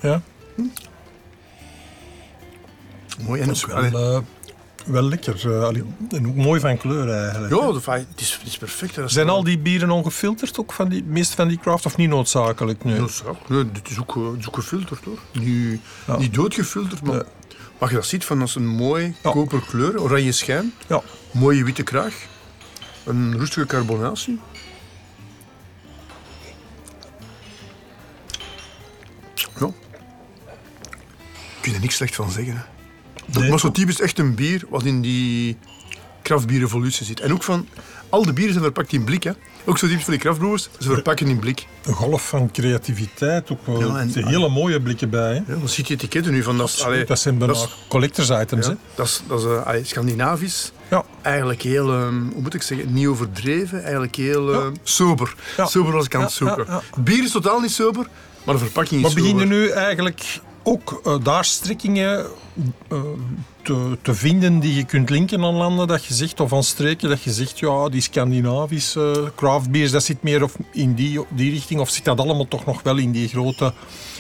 Ja, 0.01 0.21
Mooi. 3.21 3.41
En 3.41 3.49
ook, 3.49 3.65
wel, 3.65 4.15
eh, 4.15 4.19
wel 4.85 5.03
lekker. 5.03 5.53
eh, 5.55 5.63
allee, 5.63 5.83
en 6.09 6.27
ook 6.27 6.35
mooi 6.35 6.59
van 6.59 6.77
kleur 6.77 7.09
eigenlijk. 7.23 7.53
ja, 7.61 7.71
de, 7.71 7.81
fijn, 7.81 8.05
het, 8.11 8.21
is, 8.21 8.33
het 8.39 8.47
is 8.47 8.57
perfect. 8.57 8.91
hè. 8.95 8.97
Dat 9.01 9.05
is 9.09 9.13
Zijn 9.13 9.25
wel- 9.25 9.35
al 9.35 9.43
die 9.43 9.59
bieren 9.59 9.89
ongefilterd, 9.91 10.59
ook 10.59 10.73
van 10.73 10.89
die, 10.89 11.03
meeste 11.03 11.35
van 11.35 11.47
die 11.47 11.57
craft, 11.59 11.85
of 11.85 11.97
niet 11.97 12.09
noodzakelijk? 12.09 12.83
Nee. 12.83 12.95
Ja, 13.01 13.07
zo. 13.07 13.37
Nee, 13.47 13.71
dit 13.71 13.89
is 13.89 13.99
ook, 13.99 14.15
eh, 14.15 14.27
het 14.31 14.39
is 14.39 14.47
ook 14.47 14.55
gefilterd 14.55 15.03
hoor. 15.05 15.17
Niet, 15.31 15.79
Ja. 16.07 16.17
niet 16.17 16.33
doodgefilterd, 16.33 17.01
maar 17.01 17.15
Nee. 17.15 17.23
wat 17.77 17.89
je 17.89 17.95
dat 17.95 18.05
ziet, 18.05 18.25
van, 18.25 18.39
dat 18.39 18.47
is 18.47 18.55
een 18.55 18.67
mooi 18.67 19.15
Ja. 19.23 19.31
koperkleur, 19.31 20.01
oranje 20.01 20.31
schijn, 20.31 20.73
Ja, 20.87 21.01
mooie 21.31 21.63
witte 21.63 21.83
kraag, 21.83 22.13
een 23.03 23.37
rustige 23.37 23.65
carbonatie. 23.65 24.39
Ja. 29.59 29.69
Kun 31.61 31.71
je 31.71 31.73
er 31.73 31.79
niks 31.81 31.95
slecht 31.95 32.15
van 32.15 32.31
zeggen. 32.31 32.55
Hè. 32.57 32.61
Zo 33.57 33.71
typisch 33.71 33.99
echt 34.01 34.19
een 34.19 34.35
bier 34.35 34.63
wat 34.69 34.83
in 34.83 35.01
die 35.01 35.57
kraftbierrevolutie 36.21 37.05
zit. 37.05 37.19
En 37.19 37.33
ook 37.33 37.43
van, 37.43 37.67
al 38.09 38.23
de 38.25 38.33
bieren 38.33 38.51
zijn 38.53 38.63
verpakt 38.65 38.93
in 38.93 39.03
blik. 39.03 39.23
Hè. 39.23 39.31
Ook 39.65 39.77
zo 39.77 39.87
typisch 39.87 40.03
van 40.03 40.13
die 40.13 40.21
kraftbrewers, 40.21 40.69
ze 40.79 40.87
verpakken 40.93 41.27
in 41.27 41.39
blik. 41.39 41.65
een 41.85 41.93
golf 41.93 42.27
van 42.27 42.51
creativiteit. 42.51 43.49
Ook 43.51 43.65
wel. 43.65 43.79
Ja, 43.79 43.85
en- 43.87 43.95
er 43.95 44.03
zitten 44.03 44.27
hele 44.27 44.49
mooie 44.49 44.81
blikken 44.81 45.09
bij. 45.09 45.29
Hè. 45.33 45.53
Ja, 45.53 45.59
dan 45.59 45.69
ziet 45.69 45.87
je 45.87 45.93
etiketten 45.93 46.31
nu 46.31 46.43
van, 46.43 46.57
dat 46.57 46.67
is, 46.69 46.83
allee, 46.83 47.05
dat 47.05 47.19
zijn 47.19 47.37
bijna 47.37 47.53
dat 47.53 47.63
is- 47.63 47.85
collectors 47.87 48.29
items. 48.29 48.65
Ja, 48.65 48.71
Hè. 48.71 48.77
dat 48.95 49.05
is, 49.05 49.21
dat 49.27 49.39
is 49.39 49.45
eh, 49.45 49.65
allee, 49.65 49.83
Scandinavisch. 49.85 50.71
Ja. 50.89 51.05
Eigenlijk 51.21 51.61
heel, 51.61 51.91
ehm, 51.93 52.21
hoe 52.33 52.41
moet 52.41 52.53
ik 52.53 52.61
zeggen, 52.61 52.93
niet 52.93 53.07
overdreven. 53.07 53.81
Eigenlijk 53.83 54.15
heel 54.15 54.53
ehm, 54.53 54.73
sober. 54.83 55.35
Sober 55.57 55.91
was 55.93 56.05
ik 56.05 56.15
aan 56.15 56.21
het 56.21 56.31
zoeken. 56.31 56.65
Bier 56.99 57.23
is 57.23 57.31
totaal 57.31 57.59
niet 57.59 57.71
sober, 57.71 58.07
maar 58.43 58.55
de 58.55 58.61
verpakking 58.61 59.01
is 59.05 59.13
Maar 59.13 59.15
beginnen 59.23 59.47
sober. 59.47 59.57
nu 59.57 59.69
eigenlijk 59.69 60.39
ook 60.63 61.01
eh, 61.03 61.15
daar 61.23 61.45
strikkingen 61.45 62.25
eh, 62.87 63.01
te, 63.61 63.97
te 64.01 64.13
vinden 64.13 64.59
die 64.59 64.75
je 64.75 64.85
kunt 64.85 65.09
linken 65.09 65.43
aan 65.43 65.53
landen 65.53 65.87
dat 65.87 66.05
je 66.05 66.13
zegt, 66.13 66.39
of 66.39 66.53
aan 66.53 66.63
streken 66.63 67.09
dat 67.09 67.21
je 67.21 67.31
zegt, 67.31 67.59
ja, 67.59 67.89
die 67.89 68.01
Scandinavische 68.01 69.31
craft 69.35 69.71
beers, 69.71 69.91
dat 69.91 70.03
zit 70.03 70.23
meer 70.23 70.43
of 70.43 70.55
in 70.71 70.93
die, 70.93 71.19
die 71.29 71.51
richting, 71.51 71.79
of 71.79 71.89
zit 71.89 72.05
dat 72.05 72.19
allemaal 72.19 72.47
toch 72.47 72.65
nog 72.65 72.81
wel 72.81 72.97
in 72.97 73.11
die 73.11 73.27
grote, 73.27 73.73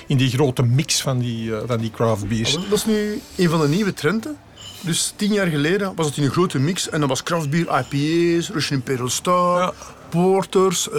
in 0.07 0.17
die 0.17 0.29
grote 0.29 0.63
mix 0.63 1.01
van 1.01 1.19
die, 1.19 1.55
eh, 1.55 1.61
van 1.67 1.77
die 1.79 1.91
craft 1.91 2.27
beers? 2.27 2.53
Dat 2.53 2.63
is 2.71 2.85
nu 2.85 3.21
een 3.37 3.49
van 3.49 3.59
de 3.61 3.67
nieuwe 3.67 3.93
trenden. 3.93 4.37
Dus 4.81 5.13
tien 5.15 5.33
jaar 5.33 5.47
geleden 5.47 5.95
was 5.95 6.05
het 6.05 6.17
in 6.17 6.23
een 6.23 6.31
grote 6.31 6.59
mix 6.59 6.89
en 6.89 6.99
dat 6.99 7.09
was 7.09 7.23
craftbier, 7.23 7.61
IPA's, 7.61 8.49
Russian 8.49 8.79
Imperial 8.79 9.09
Star, 9.09 9.59
Ja. 9.59 9.73
porters, 10.09 10.89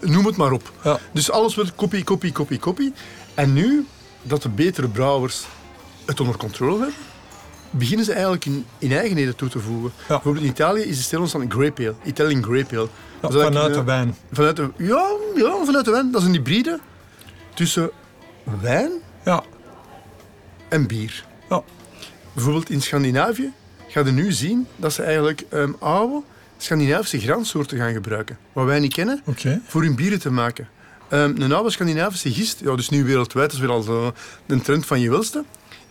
noem 0.00 0.26
het 0.26 0.36
maar 0.36 0.52
op. 0.52 0.72
Ja. 0.84 0.98
Dus 1.12 1.30
alles 1.30 1.54
werd 1.54 1.74
kopie, 1.74 2.04
kopie, 2.04 2.32
kopie, 2.32 2.58
kopie. 2.58 2.92
En 3.34 3.52
nu 3.52 3.86
dat 4.24 4.42
de 4.42 4.48
betere 4.48 4.88
brouwers 4.88 5.46
het 6.04 6.20
onder 6.20 6.36
controle 6.36 6.76
hebben, 6.78 6.94
beginnen 7.70 8.04
ze 8.04 8.12
eigenlijk 8.12 8.44
in, 8.44 8.64
in 8.78 8.92
eigenheden 8.92 9.36
toe 9.36 9.48
te 9.48 9.58
voegen. 9.60 9.92
Bijvoorbeeld 10.08 10.44
in 10.44 10.50
Italië 10.50 10.80
is 10.82 11.08
de 11.08 11.20
ontstaan 11.20 11.50
Grape 11.50 11.82
Ale, 11.82 11.94
Italian 12.04 12.42
Grape 12.42 12.76
Ale. 12.76 12.88
Ja, 13.22 13.30
vanuit 13.30 13.66
een, 13.70 13.72
de 13.72 13.84
wijn. 13.84 14.14
Vanuit 14.32 14.56
de, 14.56 14.70
ja, 14.76 15.08
ja, 15.34 15.64
vanuit 15.64 15.84
de 15.84 15.90
wijn. 15.90 16.10
Dat 16.10 16.20
is 16.20 16.26
een 16.26 16.32
hybride 16.34 16.80
tussen 17.54 17.90
wijn 18.60 18.90
Ja, 19.24 19.42
en 20.68 20.86
bier. 20.86 21.24
ja. 21.48 21.62
Bijvoorbeeld 22.32 22.70
in 22.70 22.82
Scandinavië 22.82 23.52
ga 23.88 24.00
je 24.00 24.10
nu 24.10 24.32
zien 24.32 24.66
dat 24.76 24.92
ze 24.92 25.02
eigenlijk 25.02 25.44
ehm, 25.48 25.72
oude 25.78 26.22
Scandinavische 26.56 27.20
graansoorten 27.20 27.78
gaan 27.78 27.92
gebruiken. 27.92 28.38
Wat 28.52 28.64
wij 28.66 28.78
niet 28.78 28.92
kennen, 28.94 29.22
oké. 29.24 29.60
voor 29.66 29.82
hun 29.82 29.94
bieren 29.94 30.20
te 30.20 30.30
maken. 30.30 30.68
Ehm, 31.08 31.40
een 31.42 31.52
oude 31.52 31.70
Scandinavische 31.70 32.32
gist, 32.32 32.60
ja, 32.60 32.76
dus 32.76 32.88
nu 32.88 33.04
wereldwijd, 33.04 33.46
dat 33.50 33.54
is 33.60 33.66
weer 33.66 33.74
al 33.74 33.82
zo 33.82 34.12
de 34.46 34.60
trend 34.60 34.86
van 34.86 35.00
je 35.00 35.10
welste, 35.10 35.44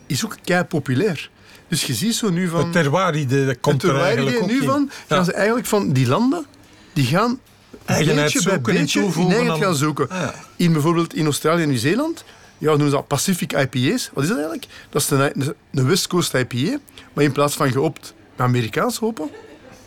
is 0.08 0.26
ook 0.26 0.36
kei 0.44 0.64
populair. 0.64 1.30
Dus 1.68 1.84
je 1.84 1.94
ziet 1.94 2.16
zo 2.16 2.30
nu 2.30 2.48
van... 2.48 2.60
Het 2.64 2.72
terroir-idee 2.72 3.46
dat 3.46 3.58
komt 3.62 3.82
het 3.82 3.92
er 3.92 4.02
eigenlijk 4.02 4.42
ook 4.42 4.48
nu 4.48 4.58
in. 4.60 4.64
van, 4.66 4.90
gaan 5.08 5.18
Ja. 5.18 5.24
ze 5.24 5.34
eigenlijk 5.34 5.68
van 5.68 5.92
die 5.92 6.08
landen, 6.08 6.46
die 6.94 7.06
gaan 7.06 7.40
Eigenheid 7.86 8.34
beetje 8.34 8.44
bij 8.44 8.54
zoeken 8.54 8.74
beetje 8.74 9.00
hun 9.02 9.32
eigen 9.32 9.52
aan- 9.52 9.62
gaan 9.62 9.76
zoeken. 9.76 10.10
Ah, 10.10 10.20
ja. 10.20 10.34
In 10.56 10.72
bijvoorbeeld 10.74 11.14
in 11.16 11.26
Australië 11.26 11.62
en 11.62 11.70
Nieuw-Zeeland, 11.70 12.24
ja, 12.58 12.68
noemen 12.70 12.90
ze 12.90 12.96
dat 12.96 13.08
Pacific 13.08 13.54
IPA's. 13.54 14.10
Wat 14.14 14.24
is 14.24 14.30
dat 14.30 14.38
eigenlijk? 14.40 14.68
Dat 14.90 15.02
is 15.02 15.10
een, 15.10 15.56
een 15.74 15.88
West 15.88 16.08
Coast 16.08 16.34
IPA, 16.34 16.78
maar 17.14 17.24
in 17.24 17.32
plaats 17.32 17.56
van 17.56 17.72
geopt 17.72 18.14
met 18.36 18.46
Amerikaans 18.48 18.98
hoppen, 18.98 19.30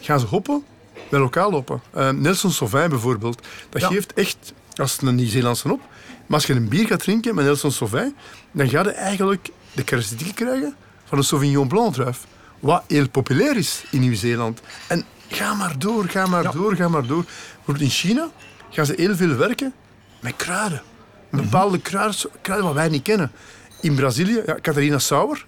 gaan 0.00 0.20
ze 0.20 0.26
hoppen 0.26 0.64
met 1.10 1.20
lokaal 1.20 1.50
hoppen. 1.50 1.80
Eh, 1.92 2.10
Nelson 2.10 2.50
Sauvin 2.50 2.88
bijvoorbeeld, 2.88 3.46
dat 3.70 3.80
Ja. 3.82 3.88
geeft 3.88 4.12
echt, 4.12 4.52
is 4.84 4.98
een 5.00 5.14
Nieuw-Zeelandse 5.14 5.72
op, 5.72 5.80
maar 6.26 6.38
als 6.38 6.46
je 6.46 6.54
een 6.54 6.68
bier 6.68 6.86
gaat 6.86 7.02
drinken 7.02 7.34
met 7.34 7.44
Nelson 7.44 7.70
Sauvin, 7.70 8.14
dan 8.52 8.68
ga 8.68 8.82
je 8.82 8.90
eigenlijk 8.90 9.50
de 9.72 9.84
karakteristiek 9.84 10.34
krijgen 10.34 10.74
van 11.04 11.18
een 11.18 11.24
Sauvignon 11.24 11.68
Blanc 11.68 11.94
druif. 11.94 12.26
Wat 12.60 12.84
heel 12.86 13.08
populair 13.08 13.56
is 13.56 13.84
in 13.90 14.00
Nieuw-Zeeland. 14.00 14.60
En 14.88 15.04
ga 15.28 15.54
maar 15.54 15.78
door, 15.78 16.08
ga 16.08 16.26
maar 16.26 16.52
door, 16.52 16.76
ga 16.76 16.88
maar 16.88 17.06
door. 17.06 17.24
Bijvoorbeeld 17.54 17.80
in 17.80 17.90
China 17.90 18.28
gaan 18.70 18.86
ze 18.86 18.94
heel 18.96 19.16
veel 19.16 19.36
werken 19.36 19.72
met 20.20 20.36
kruiden. 20.36 20.82
Met 21.30 21.42
bepaalde 21.42 21.78
kruiden, 21.78 22.30
kruiden 22.40 22.66
wat 22.66 22.76
wij 22.76 22.88
niet 22.88 23.02
kennen. 23.02 23.32
In 23.80 23.94
Brazilië, 23.94 24.42
ja, 24.46 24.58
Catarina 24.60 24.98
Sauer, 24.98 25.46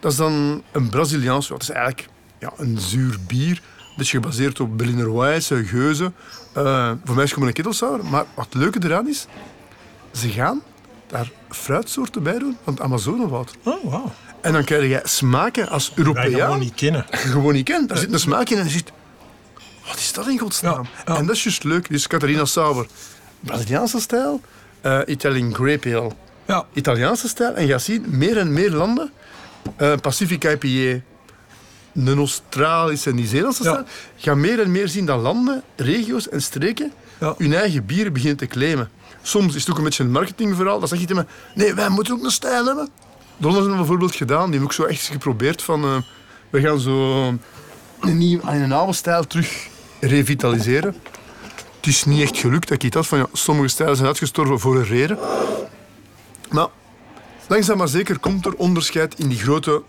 dat 0.00 0.12
is 0.12 0.18
dan 0.18 0.62
een 0.72 0.88
Braziliaans, 0.88 1.48
dat 1.48 1.62
is 1.62 1.70
eigenlijk 1.70 2.08
ja, 2.38 2.52
een 2.56 2.78
zuur 2.80 3.16
bier. 3.26 3.62
Dat 3.96 4.04
is 4.04 4.10
gebaseerd 4.10 4.60
op 4.60 4.78
Berliner 4.78 5.16
Weisse, 5.16 5.64
Geuze. 5.64 6.12
Eh, 6.52 6.90
voor 7.04 7.14
mij 7.14 7.24
is 7.24 7.30
het 7.30 7.32
gewoon 7.32 7.48
een 7.48 7.54
kettelsauer. 7.54 8.04
Maar 8.04 8.24
wat 8.34 8.44
het 8.44 8.54
leuke 8.54 8.78
eraan 8.84 9.08
is, 9.08 9.26
ze 10.12 10.28
gaan 10.28 10.62
daar 11.06 11.30
fruitsoorten 11.50 12.22
bij 12.22 12.38
doen 12.38 12.56
van 12.64 12.72
het 12.72 12.82
Amazonewoud. 12.82 13.54
Oh, 13.62 13.84
wauw. 13.90 14.12
En 14.40 14.52
dan 14.52 14.64
krijg 14.64 14.88
je 14.90 15.00
smaken 15.04 15.68
als 15.68 15.92
Europeaan 15.94 16.32
gewoon 16.40 16.58
niet 16.58 16.74
kennen. 16.74 17.04
gewoon 17.10 17.52
niet 17.52 17.64
kent. 17.64 17.88
Daar 17.88 17.98
zit 17.98 18.12
een 18.12 18.18
smaak 18.18 18.48
in 18.48 18.58
en 18.58 18.64
je 18.64 18.70
ziet... 18.70 18.92
Wat 19.86 19.96
is 19.96 20.12
dat 20.12 20.28
in 20.28 20.38
godsnaam? 20.38 20.82
Ja, 21.06 21.12
ja. 21.12 21.18
En 21.18 21.26
dat 21.26 21.36
is 21.36 21.42
juist 21.42 21.64
leuk. 21.64 21.88
Dus 21.88 22.06
Catharina 22.06 22.44
Sauber, 22.44 22.86
Braziliaanse 23.40 24.00
stijl. 24.00 24.40
eh 24.80 25.00
Italian 25.06 25.54
Grape 25.54 25.96
Ale, 25.96 26.10
Ja, 26.46 26.64
Italiaanse 26.72 27.28
stijl. 27.28 27.54
En 27.54 27.66
je 27.66 27.72
gaat 27.72 27.82
zien, 27.82 28.04
meer 28.08 28.38
en 28.38 28.52
meer 28.52 28.70
landen, 28.70 29.10
eh 29.76 29.92
Pacific 30.00 30.44
IPA, 30.44 31.00
een 31.96 32.18
Australische 32.18 33.10
en 33.10 33.16
Nieuw-Zeelandse 33.16 33.62
Ja. 33.62 33.84
gaan 34.16 34.40
meer 34.40 34.60
en 34.60 34.70
meer 34.70 34.88
zien 34.88 35.06
dat 35.06 35.20
landen, 35.20 35.62
regio's 35.76 36.28
en 36.28 36.42
streken 36.42 36.92
Ja. 37.20 37.34
hun 37.38 37.54
eigen 37.54 37.86
bieren 37.86 38.12
beginnen 38.12 38.36
te 38.36 38.46
claimen. 38.46 38.90
Soms 39.22 39.54
is 39.54 39.60
het 39.60 39.70
ook 39.70 39.78
een 39.78 39.84
beetje 39.84 40.02
een 40.04 40.10
marketingverhaal. 40.10 40.78
Dan 40.78 40.88
zeg 40.88 41.00
je 41.00 41.06
tegen 41.06 41.26
me, 41.54 41.62
nee, 41.62 41.74
wij 41.74 41.88
moeten 41.88 42.14
ook 42.14 42.24
een 42.24 42.30
stijl 42.30 42.66
hebben. 42.66 42.88
De 43.36 43.52
hebben 43.52 43.76
bijvoorbeeld 43.76 44.14
gedaan, 44.14 44.42
die 44.42 44.50
hebben 44.50 44.62
ook 44.68 44.72
zo 44.72 44.84
echt 44.84 45.02
geprobeerd 45.06 45.62
van... 45.62 45.84
eh, 45.84 45.96
we 46.50 46.60
gaan 46.60 46.80
zo 46.80 47.26
een, 48.00 48.18
nieuw, 48.18 48.40
een 48.44 48.72
oude 48.72 48.92
stijl 48.92 49.26
terug 49.26 49.66
revitaliseren. 50.00 50.96
Het 51.76 51.86
is 51.86 52.04
niet 52.04 52.22
echt 52.22 52.36
gelukt. 52.36 52.68
Dat 52.68 52.82
ik 52.82 52.94
had 52.94 53.06
van, 53.06 53.18
ja, 53.18 53.26
sommige 53.32 53.68
stijlen 53.68 53.96
zijn 53.96 54.08
uitgestorven 54.08 54.60
voor 54.60 54.76
een 54.76 54.84
reden. 54.84 55.18
Maar 56.50 56.66
langzaam 57.48 57.76
maar 57.76 57.88
zeker 57.88 58.18
komt 58.18 58.46
er 58.46 58.54
onderscheid 58.54 59.18
in 59.18 59.28
die 59.28 59.38
grote 59.38 59.82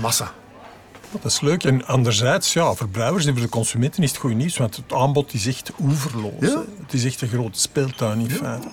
massa. 0.00 0.32
Dat 1.10 1.24
is 1.32 1.40
leuk. 1.40 1.64
En 1.64 1.86
anderzijds, 1.86 2.52
ja, 2.52 2.74
voor 2.74 2.88
brouwers 2.88 3.26
en 3.26 3.32
voor 3.32 3.42
de 3.42 3.48
consumenten 3.48 4.02
is 4.02 4.10
het 4.10 4.18
goed 4.18 4.34
nieuws, 4.34 4.56
want 4.56 4.76
het 4.76 4.92
aanbod 4.92 5.34
is 5.34 5.46
echt 5.46 5.70
oeverloos. 5.80 6.32
Ja. 6.40 6.62
Het 6.82 6.92
is 6.92 7.04
echt 7.04 7.20
een 7.22 7.28
grote 7.28 7.60
speeltuin 7.60 8.18
in 8.20 8.30
feite. 8.30 8.68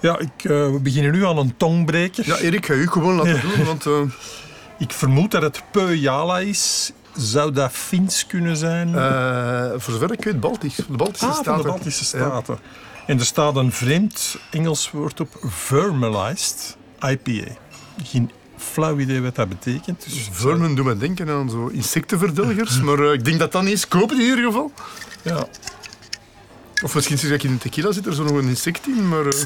Ja, 0.00 0.18
ik, 0.18 0.30
eh, 0.36 0.48
we 0.50 0.78
beginnen 0.82 1.12
nu 1.12 1.26
aan 1.26 1.38
een 1.38 1.56
tongbreker. 1.56 2.26
Ja, 2.26 2.36
Erik, 2.38 2.66
ga 2.66 2.74
je 2.74 2.90
gewoon 2.90 3.14
laten 3.14 3.34
Ja. 3.34 3.40
doen, 3.40 3.64
want... 3.64 3.86
eh, 3.86 4.00
Ik 4.78 4.92
vermoed 4.92 5.30
dat 5.30 5.42
het 5.42 5.62
Pöjala 5.70 6.38
is. 6.38 6.92
Zou 7.16 7.52
dat 7.52 7.70
Fins 7.72 8.26
kunnen 8.26 8.56
zijn? 8.56 8.94
eh, 8.94 9.70
voor 9.76 9.92
zover 9.92 10.12
ik 10.12 10.24
weet, 10.24 10.40
Baltisch. 10.40 10.74
De 10.76 10.96
Baltische 10.96 11.26
ah, 11.26 11.34
Staten. 11.34 11.56
de 11.62 11.68
Baltische 11.68 12.18
Ja. 12.18 12.24
Staten. 12.26 12.58
En 13.06 13.18
er 13.18 13.24
staat 13.24 13.56
een 13.56 13.72
vreemd 13.72 14.36
Engels 14.50 14.90
woord 14.90 15.20
op, 15.20 15.28
vermalized 15.44 16.76
IPA. 17.00 17.50
Geen 18.04 18.30
flauw 18.60 18.98
idee 18.98 19.20
wat 19.20 19.34
dat 19.34 19.48
betekent. 19.48 20.04
Dus 20.04 20.14
zou- 20.24 20.34
Vermen 20.34 20.74
doen 20.74 20.86
me 20.86 20.96
denken 20.96 21.28
aan 21.30 21.50
zo 21.50 21.66
insectenverdelgers, 21.66 22.80
maar 22.86 22.98
eh, 22.98 23.12
ik 23.12 23.24
denk 23.24 23.38
dat 23.38 23.52
dat 23.52 23.62
niet 23.62 23.72
is. 23.72 23.88
Kopen 23.88 24.16
in 24.20 24.26
ieder 24.26 24.44
geval. 24.44 24.72
Ja. 25.22 25.46
Of 26.82 26.94
misschien 26.94 27.18
zeg 27.18 27.30
ik 27.30 27.42
in 27.42 27.52
de 27.52 27.58
tequila 27.58 27.92
zit 27.92 28.06
er 28.06 28.14
zo 28.14 28.22
nog 28.24 28.32
een 28.36 28.48
insect 28.48 28.86
in, 28.86 29.08
maar... 29.08 29.26
eh, 29.26 29.40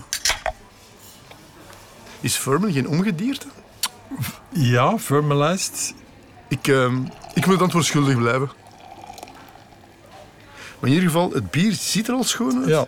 is 2.20 2.36
vermen 2.36 2.72
geen 2.72 2.88
ongedierte? 2.88 3.46
ja, 4.52 4.98
vermalized. 4.98 5.94
Ik, 6.48 6.68
eh, 6.68 6.92
ik 7.34 7.44
moet 7.44 7.54
het 7.54 7.62
antwoord 7.62 7.84
schuldig 7.84 8.16
blijven. 8.16 8.50
Maar 10.80 10.90
in 10.90 10.96
ieder 10.96 11.10
geval, 11.10 11.30
het 11.32 11.50
bier 11.50 11.72
ziet 11.72 12.08
er 12.08 12.14
al 12.14 12.24
schoon 12.24 12.58
uit. 12.58 12.68
Ja. 12.68 12.86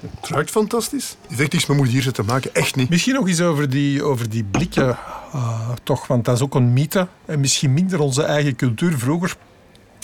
Het 0.00 0.28
ruikt 0.28 0.50
fantastisch. 0.50 1.16
Het 1.28 1.38
heeft 1.38 1.52
niks 1.52 1.66
met 1.66 1.76
moedierse 1.76 2.12
te 2.12 2.22
maken, 2.22 2.54
echt 2.54 2.76
niet. 2.76 2.88
Misschien 2.88 3.14
nog 3.14 3.28
eens 3.28 3.40
over 3.40 3.70
die, 3.70 4.02
over 4.02 4.30
die 4.30 4.44
blikken, 4.44 4.98
ah, 5.32 5.70
toch, 5.82 6.06
want 6.06 6.24
dat 6.24 6.36
is 6.36 6.42
ook 6.42 6.54
een 6.54 6.72
mythe. 6.72 7.08
En 7.24 7.40
misschien 7.40 7.72
minder 7.72 8.00
onze 8.00 8.22
eigen 8.22 8.56
cultuur. 8.56 8.98
Vroeger, 8.98 9.36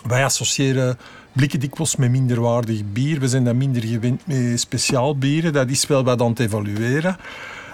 wij 0.06 0.24
associëren 0.24 0.98
blikken 1.32 1.60
dikwijls 1.60 1.96
met 1.96 2.10
minderwaardig 2.10 2.82
bier. 2.92 3.20
We 3.20 3.28
zijn 3.28 3.44
dan 3.44 3.56
minder 3.56 3.82
gewend 3.82 4.26
met 4.26 4.60
speciaal 4.60 5.18
bieren. 5.18 5.52
Dat 5.52 5.70
is 5.70 5.86
wel 5.86 6.04
wat 6.04 6.20
aan 6.20 6.30
het 6.30 6.38
evalueren. 6.40 7.16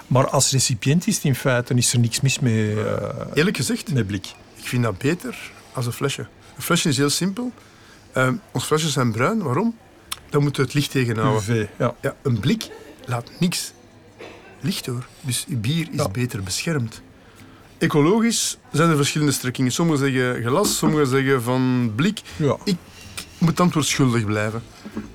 Maar 0.06 0.28
als 0.28 0.50
recipiënt 0.50 1.06
is 1.06 1.14
het 1.14 1.24
in 1.24 1.34
feite 1.34 1.74
is 1.74 1.92
er 1.92 1.98
niks 1.98 2.20
mis 2.20 2.38
mee, 2.38 2.84
eh, 2.84 3.26
Eerlijk 3.34 3.56
gezegd, 3.56 3.92
met 3.92 4.06
blik. 4.06 4.26
ik 4.54 4.66
vind 4.66 4.82
dat 4.82 4.98
beter 4.98 5.50
als 5.72 5.86
een 5.86 5.92
flesje. 5.92 6.26
Een 6.56 6.62
flesje 6.62 6.88
is 6.88 6.96
heel 6.96 7.10
simpel. 7.10 7.52
Uh, 8.16 8.28
onze 8.52 8.66
flesjes 8.66 8.92
zijn 8.92 9.12
bruin. 9.12 9.42
Waarom? 9.42 9.74
Dan 10.32 10.42
moeten 10.42 10.60
we 10.62 10.66
het 10.66 10.76
licht 10.76 10.90
tegenhouden. 10.90 11.42
UV, 11.56 11.66
ja. 11.78 11.94
Ja, 12.00 12.16
een 12.22 12.40
blik 12.40 12.68
laat 13.06 13.30
niks 13.38 13.72
licht 14.60 14.84
door. 14.84 15.06
Dus 15.20 15.44
bier 15.48 15.88
is 15.90 15.96
Ja. 15.96 16.08
beter 16.08 16.42
beschermd. 16.42 17.02
Ecologisch 17.78 18.58
zijn 18.72 18.90
er 18.90 18.96
verschillende 18.96 19.32
strekkingen. 19.32 19.72
Sommigen 19.72 20.00
zeggen 20.12 20.42
glas, 20.42 20.76
sommigen 20.76 21.06
zeggen 21.06 21.42
van 21.42 21.92
blik. 21.96 22.20
ja. 22.36 22.56
Ik 22.64 22.76
moet 23.38 23.60
antwoord 23.60 23.86
schuldig 23.86 24.24
blijven. 24.24 24.62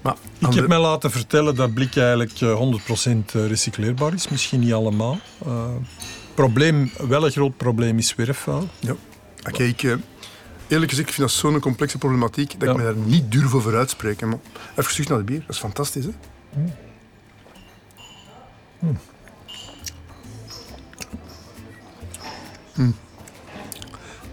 Maar 0.02 0.16
Ik 0.40 0.54
heb 0.54 0.68
mij 0.68 0.80
laten 0.80 1.12
vertellen 1.12 1.56
dat 1.56 1.74
blik 1.74 1.96
eigenlijk 1.98 2.42
eh, 2.42 2.56
100% 2.56 3.32
recycleerbaar 3.32 4.14
is. 4.14 4.28
Misschien 4.28 4.60
niet 4.60 4.74
allemaal. 4.74 5.20
Eh, 5.46 5.66
probleem, 6.34 6.92
wel 7.08 7.26
een 7.26 7.32
groot 7.32 7.58
probleem 7.58 7.98
is 7.98 8.08
zwerfvuil. 8.08 8.68
Ja. 8.80 8.96
Oké, 9.50 9.64
ik, 9.64 9.84
eh, 9.84 9.94
eerlijk 10.68 10.90
gezegd, 10.90 11.08
ik 11.08 11.14
vind 11.14 11.28
dat 11.28 11.38
zo'n 11.38 11.60
complexe 11.60 11.98
problematiek 11.98 12.60
dat 12.60 12.70
ik 12.70 12.76
me 12.76 12.84
daar 12.84 12.96
niet 12.96 13.32
durf 13.32 13.54
over 13.54 13.78
uitspreken. 13.78 14.30
Maar 14.30 14.40
even 14.76 14.92
terug 14.92 15.08
naar 15.08 15.18
de 15.18 15.24
bier, 15.24 15.40
dat 15.40 15.50
is 15.50 15.58
fantastisch, 15.58 16.06
hè? 16.06 16.12
Mm. 18.80 18.98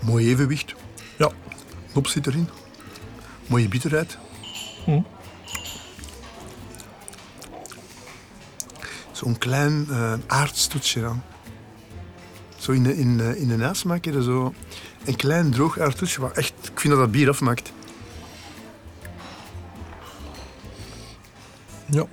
Mooi 0.01 0.29
evenwicht. 0.29 0.75
Ja. 1.19 1.31
Hop 1.93 2.07
zit 2.07 2.27
erin. 2.27 2.49
Mooie 3.47 3.69
bitterheid. 3.69 4.19
Zo 4.87 5.05
zo'n 9.13 9.39
klein 9.39 9.87
uh, 9.91 10.13
aardstoetsje 10.27 11.07
aan. 11.07 11.25
Zo 12.57 12.73
in 12.73 12.83
de, 12.83 12.97
in, 12.97 13.17
de, 13.17 13.39
in 13.39 13.49
de 13.49 13.57
nasmaak 13.57 14.05
heb 14.05 14.15
je 14.15 14.23
zo 14.23 14.55
een 15.05 15.17
klein 15.17 15.51
droog 15.51 15.79
aardstoetsje. 15.79 16.21
Wat 16.21 16.37
echt, 16.37 16.53
ik 16.73 16.81
vind 16.81 16.93
dat 16.93 17.03
dat 17.03 17.11
bier 17.11 17.29
afmaakt. 17.29 17.73
Ja. 21.87 22.07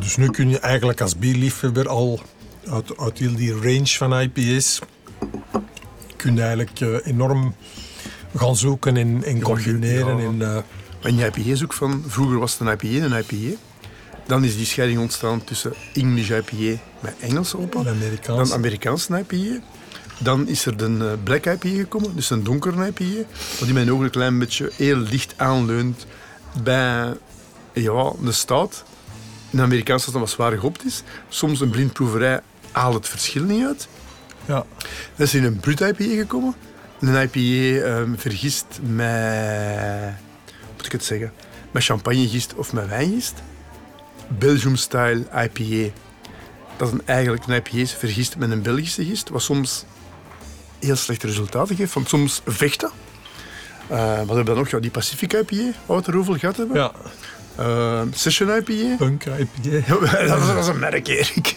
Dus 0.00 0.16
nu 0.16 0.30
kun 0.30 0.48
je 0.48 0.58
eigenlijk 0.58 1.00
als 1.00 1.18
bierliefhebber 1.18 1.88
al 1.88 2.20
uit, 2.70 2.98
uit 2.98 3.18
heel 3.18 3.34
die 3.34 3.52
range 3.52 3.86
van 3.86 4.20
IPA's 4.20 4.80
kun 6.22 6.34
je 6.34 6.40
eigenlijk 6.40 6.80
uh, 6.80 6.96
enorm 7.04 7.54
gaan 8.36 8.56
zoeken 8.56 8.96
en, 8.96 9.24
en 9.24 9.40
combineren. 9.40 10.16
Ja. 10.16 10.24
En, 10.24 10.36
uh, 10.38 10.56
en 11.00 11.16
je 11.16 11.30
IPA 11.34 11.54
zoekt 11.54 11.74
van, 11.74 12.04
vroeger 12.06 12.38
was 12.38 12.58
het 12.58 12.60
een 12.60 12.72
IPA 12.72 13.04
en 13.04 13.12
een 13.12 13.24
IPA. 13.28 13.56
Dan 14.26 14.44
is 14.44 14.56
die 14.56 14.66
scheiding 14.66 15.00
ontstaan 15.00 15.44
tussen 15.44 15.72
English 15.94 16.30
IPA 16.30 16.80
met 17.00 17.14
Engelse 17.20 17.58
open. 17.58 17.88
Amerikaans. 17.88 18.48
Dan 18.48 18.58
Amerikaanse 18.58 19.24
IPA. 19.28 19.60
Dan 20.18 20.48
is 20.48 20.66
er 20.66 20.76
de 20.76 20.88
uh, 20.88 21.12
Black 21.22 21.46
IPA 21.46 21.68
gekomen, 21.68 22.14
dus 22.14 22.30
een 22.30 22.44
donkere 22.44 22.86
IPA. 22.86 23.28
Wat 23.58 23.68
in 23.68 23.74
mijn 23.74 23.92
ogen 23.92 24.04
een 24.04 24.10
klein 24.10 24.38
beetje 24.38 24.70
heel 24.76 24.96
licht 24.96 25.34
aanleunt 25.36 26.06
bij 26.62 27.16
ja, 27.72 28.12
de 28.20 28.32
stout. 28.32 28.84
Een 29.50 29.60
Amerikaanse 29.60 30.10
dat 30.10 30.20
wat 30.20 30.30
zwaar 30.30 30.52
gehopt 30.52 30.84
is. 30.84 31.02
Soms 31.28 31.60
een 31.60 31.70
blindproeverij 31.70 32.40
haalt 32.72 32.94
het 32.94 33.08
verschil 33.08 33.42
niet 33.42 33.64
uit. 33.64 33.88
Ja. 34.46 34.64
Dan 35.16 35.26
is 35.26 35.34
er 35.34 35.44
een 35.44 35.60
brut 35.60 35.80
IPA 35.80 36.04
gekomen. 36.04 36.54
Een 37.00 37.22
IPA 37.22 37.86
um, 37.86 38.18
vergist 38.18 38.66
met... 38.82 40.14
moet 40.76 40.86
ik 40.86 40.92
het 40.92 41.04
zeggen? 41.04 41.32
Met 41.70 41.84
champagnegist 41.84 42.54
of 42.54 42.72
met 42.72 42.88
wijngist. 42.88 43.34
Belgium-style 44.28 45.24
IPA. 45.34 45.92
Dat 46.76 46.88
is 46.88 46.94
een, 46.94 47.02
eigenlijk 47.04 47.46
een 47.46 47.54
IPA 47.54 47.86
vergist 47.86 48.36
met 48.36 48.50
een 48.50 48.62
Belgische 48.62 49.04
gist. 49.04 49.28
Wat 49.28 49.42
soms 49.42 49.84
heel 50.82 50.96
slechte 50.96 51.26
resultaten 51.26 51.76
geeft. 51.76 51.92
Want 51.94 52.08
soms 52.08 52.40
vechten. 52.46 52.90
Uh, 53.90 53.98
wat 53.98 54.16
hebben 54.16 54.36
we 54.36 54.44
dan 54.44 54.56
nog? 54.56 54.68
Ja, 54.68 54.78
die 54.78 54.90
Pacific 54.90 55.32
IPA, 55.32 55.78
waar 55.86 56.02
we 56.02 56.12
erover 56.12 56.38
gehad 56.38 56.56
hebben. 56.56 56.76
Ja. 56.76 56.92
Uh, 57.60 58.00
Session 58.12 58.48
IPA. 58.48 58.96
Punk 58.96 59.24
IPA. 59.24 59.96
dat, 60.26 60.54
was 60.54 60.68
een 60.68 60.78
merk, 60.78 61.08
Erik. 61.08 61.54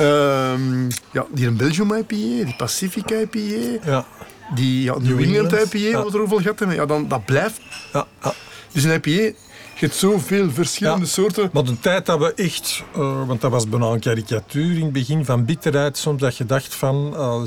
um, 0.00 0.88
ja, 1.16 1.26
die 1.30 1.46
een 1.46 1.56
Belgium 1.56 1.92
IPA, 1.94 2.44
die 2.44 2.54
Pacific 2.56 3.10
IPA. 3.10 3.90
Ja. 3.90 4.06
Die 4.54 4.82
ja, 4.82 4.92
New, 4.92 5.02
New 5.02 5.20
England, 5.20 5.52
England 5.52 5.74
IPA, 5.74 5.88
ja. 5.88 6.02
wat 6.02 6.14
er 6.14 6.28
gehad 6.28 6.58
hebben. 6.58 6.76
Ja, 6.76 6.86
dan, 6.86 7.08
dat 7.08 7.24
blijft. 7.24 7.60
Ja, 7.92 8.06
ja. 8.22 8.34
Dus 8.72 8.84
een 8.84 9.00
IPA, 9.04 9.36
je 9.78 9.86
hebt 9.86 9.98
zoveel 9.98 10.50
verschillende 10.50 11.04
ja. 11.04 11.10
soorten. 11.10 11.50
Maar 11.52 11.64
de 11.64 11.80
tijd 11.80 12.06
dat 12.06 12.18
we 12.18 12.34
echt, 12.34 12.82
uh, 12.96 13.26
want 13.26 13.40
dat 13.40 13.50
was 13.50 13.68
bijna 13.68 13.86
een 13.86 14.00
karikatuur 14.00 14.76
in 14.76 14.82
het 14.82 14.92
begin 14.92 15.24
van 15.24 15.44
bitterheid, 15.44 15.98
soms 15.98 16.20
dat 16.20 16.36
je 16.36 16.46
dacht 16.46 16.74
van, 16.74 17.12
uh, 17.14 17.40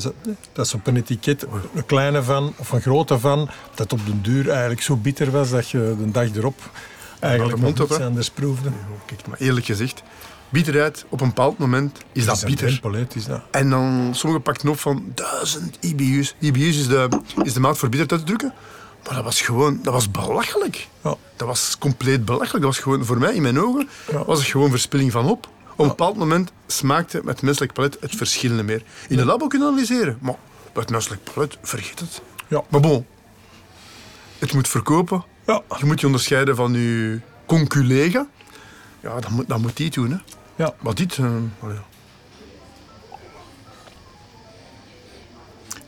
dat 0.52 0.66
is 0.66 0.74
op 0.74 0.88
een 0.88 0.98
etiket 0.98 1.46
een 1.74 1.86
kleine 1.86 2.24
van 2.24 2.54
of 2.58 2.72
een 2.72 2.82
grote 2.82 3.20
van, 3.20 3.50
dat 3.76 3.94
op 3.94 4.06
de 4.06 4.22
duur 4.22 4.50
eigenlijk 4.50 4.82
zo 4.82 4.96
bitter 4.96 5.32
was 5.32 5.50
dat 5.50 5.70
je 5.70 5.96
de 5.98 6.12
dag 6.12 6.36
erop 6.36 6.70
eigenlijk 7.20 7.56
de 7.56 7.62
mond 7.62 7.78
nog 7.78 8.00
anders 8.00 8.30
proefde. 8.30 8.70
Ja, 8.70 8.76
kijk, 9.06 9.28
maar 9.28 9.40
eerlijk 9.40 9.66
gezegd, 9.66 10.04
bitterheid 10.50 11.06
op 11.10 11.22
een 11.22 11.28
bepaald 11.28 11.58
moment 11.58 11.98
is 12.12 12.26
dat, 12.26 12.44
bitter. 12.46 12.82
Is 13.16 13.26
dat. 13.26 13.42
En 13.52 13.70
dan 13.70 14.10
sommigen 14.12 14.44
pakten 14.44 14.70
op 14.70 14.80
van 14.80 15.12
1000 15.16 15.78
IBU's. 15.80 16.36
IBU's 16.40 16.78
is 16.78 16.88
de, 16.88 17.08
is 17.44 17.54
de 17.54 17.60
maat 17.60 17.78
voor 17.78 17.90
bitterheid 17.90 18.12
uit 18.12 18.30
te 18.30 18.36
drukken. 18.36 18.54
Maar 19.06 19.16
dat 19.16 19.24
was 19.24 19.42
gewoon, 19.42 19.80
dat 19.84 19.94
was 19.94 20.12
belachelijk. 20.12 20.88
Ja. 21.04 21.16
Dat 21.36 21.48
was 21.48 21.78
compleet 21.80 22.26
belachelijk. 22.26 22.64
Dat 22.64 22.74
was 22.74 22.80
gewoon, 22.84 23.06
voor 23.06 23.18
mij, 23.18 23.34
in 23.36 23.42
mijn 23.42 23.60
ogen, 23.60 23.90
Ja. 24.12 24.26
was 24.26 24.40
het 24.40 24.48
gewoon 24.48 24.70
verspilling 24.70 25.12
van 25.12 25.30
op. 25.30 25.48
Op 25.72 25.80
een 25.80 25.88
bepaald 25.88 26.18
moment 26.18 26.52
smaakte 26.68 27.22
met 27.24 27.42
menselijk 27.42 27.74
palet 27.74 27.98
het 28.00 28.16
verschil 28.16 28.52
niet 28.52 28.66
meer. 28.66 28.84
In 29.08 29.18
de 29.18 29.26
labo 29.26 29.48
kunnen 29.48 29.68
analyseren, 29.68 30.18
maar 30.22 30.36
het 30.74 30.90
menselijk 30.90 31.24
palet, 31.34 31.58
vergeet 31.62 32.00
het. 32.00 32.22
Ja. 32.48 32.64
Maar 32.70 32.82
bon, 32.82 33.06
het 34.40 34.54
moet 34.54 34.68
verkopen. 34.68 35.24
Ja. 35.46 35.62
Je 35.78 35.86
moet 35.86 36.00
je 36.00 36.06
onderscheiden 36.06 36.56
van 36.56 36.74
je 36.74 37.20
conculega. 37.46 38.28
Ja, 39.00 39.20
dat 39.20 39.30
moet, 39.30 39.48
dat 39.48 39.60
moet 39.60 39.78
die 39.78 39.90
doen. 39.90 40.12
Hè. 40.12 40.18
Ja. 40.56 40.74
Maar 40.82 40.96
dit... 40.96 41.18
eh, 41.18 41.26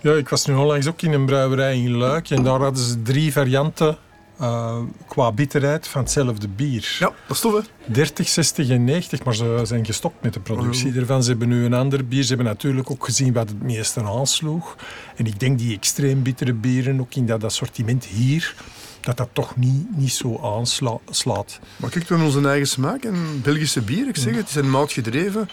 ja, 0.04 0.14
ik 0.14 0.30
was 0.30 0.46
nu 0.46 0.54
onlangs 0.54 0.88
ook 0.88 1.02
in 1.02 1.14
een 1.14 1.26
brouwerij 1.26 1.78
in 1.78 1.92
Luik 1.92 2.30
en 2.30 2.44
daar 2.44 2.60
hadden 2.60 2.84
ze 2.84 3.02
drie 3.02 3.32
varianten 3.32 3.98
uh, 4.42 4.78
qua 5.08 5.32
bitterheid 5.32 5.88
van 5.88 6.02
hetzelfde 6.02 6.48
bier. 6.48 6.96
ja, 7.00 7.12
dat 7.28 7.36
is 7.36 7.40
tof, 7.40 7.54
hè. 7.54 7.92
30, 7.94 8.30
60 8.30 8.70
en 8.70 8.84
90, 8.84 9.24
maar 9.24 9.36
ze 9.36 9.62
zijn 9.64 9.86
gestopt 9.86 10.24
met 10.24 10.34
de 10.34 10.40
productie 10.40 10.94
ervan. 10.94 11.24
Ze 11.24 11.30
hebben 11.30 11.48
nu 11.48 11.66
een 11.66 11.74
ander 11.74 12.08
bier. 12.08 12.22
Ze 12.22 12.28
hebben 12.28 12.46
natuurlijk 12.46 12.92
ook 12.92 13.06
gezien 13.06 13.34
wat 13.34 13.50
het 13.50 13.62
meeste 13.62 14.04
aansloeg. 14.04 14.76
En 15.16 15.26
ik 15.26 15.40
denk 15.40 15.58
die 15.60 15.76
extreem 15.76 16.24
bittere 16.24 16.54
bieren, 16.54 17.00
ook 17.00 17.16
in 17.16 17.26
dat 17.26 17.44
assortiment 17.44 18.06
hier, 18.06 18.56
dat 19.02 19.18
dat 19.18 19.30
toch 19.34 19.56
niet, 19.56 19.98
niet 19.98 20.14
zo 20.14 20.40
aanslaat. 20.44 21.60
Maar 21.76 21.90
kijk, 21.90 22.08
we 22.08 22.16
hebben 22.16 22.36
onze 22.36 22.48
eigen 22.48 22.68
smaak. 22.68 23.04
En 23.04 23.42
Belgische 23.44 23.82
bier, 23.82 24.08
ik 24.08 24.18
zeg 24.18 24.36
het, 24.36 24.44
die 24.44 24.54
zijn 24.54 24.70
mout 24.70 24.92
gedreven 24.92 25.50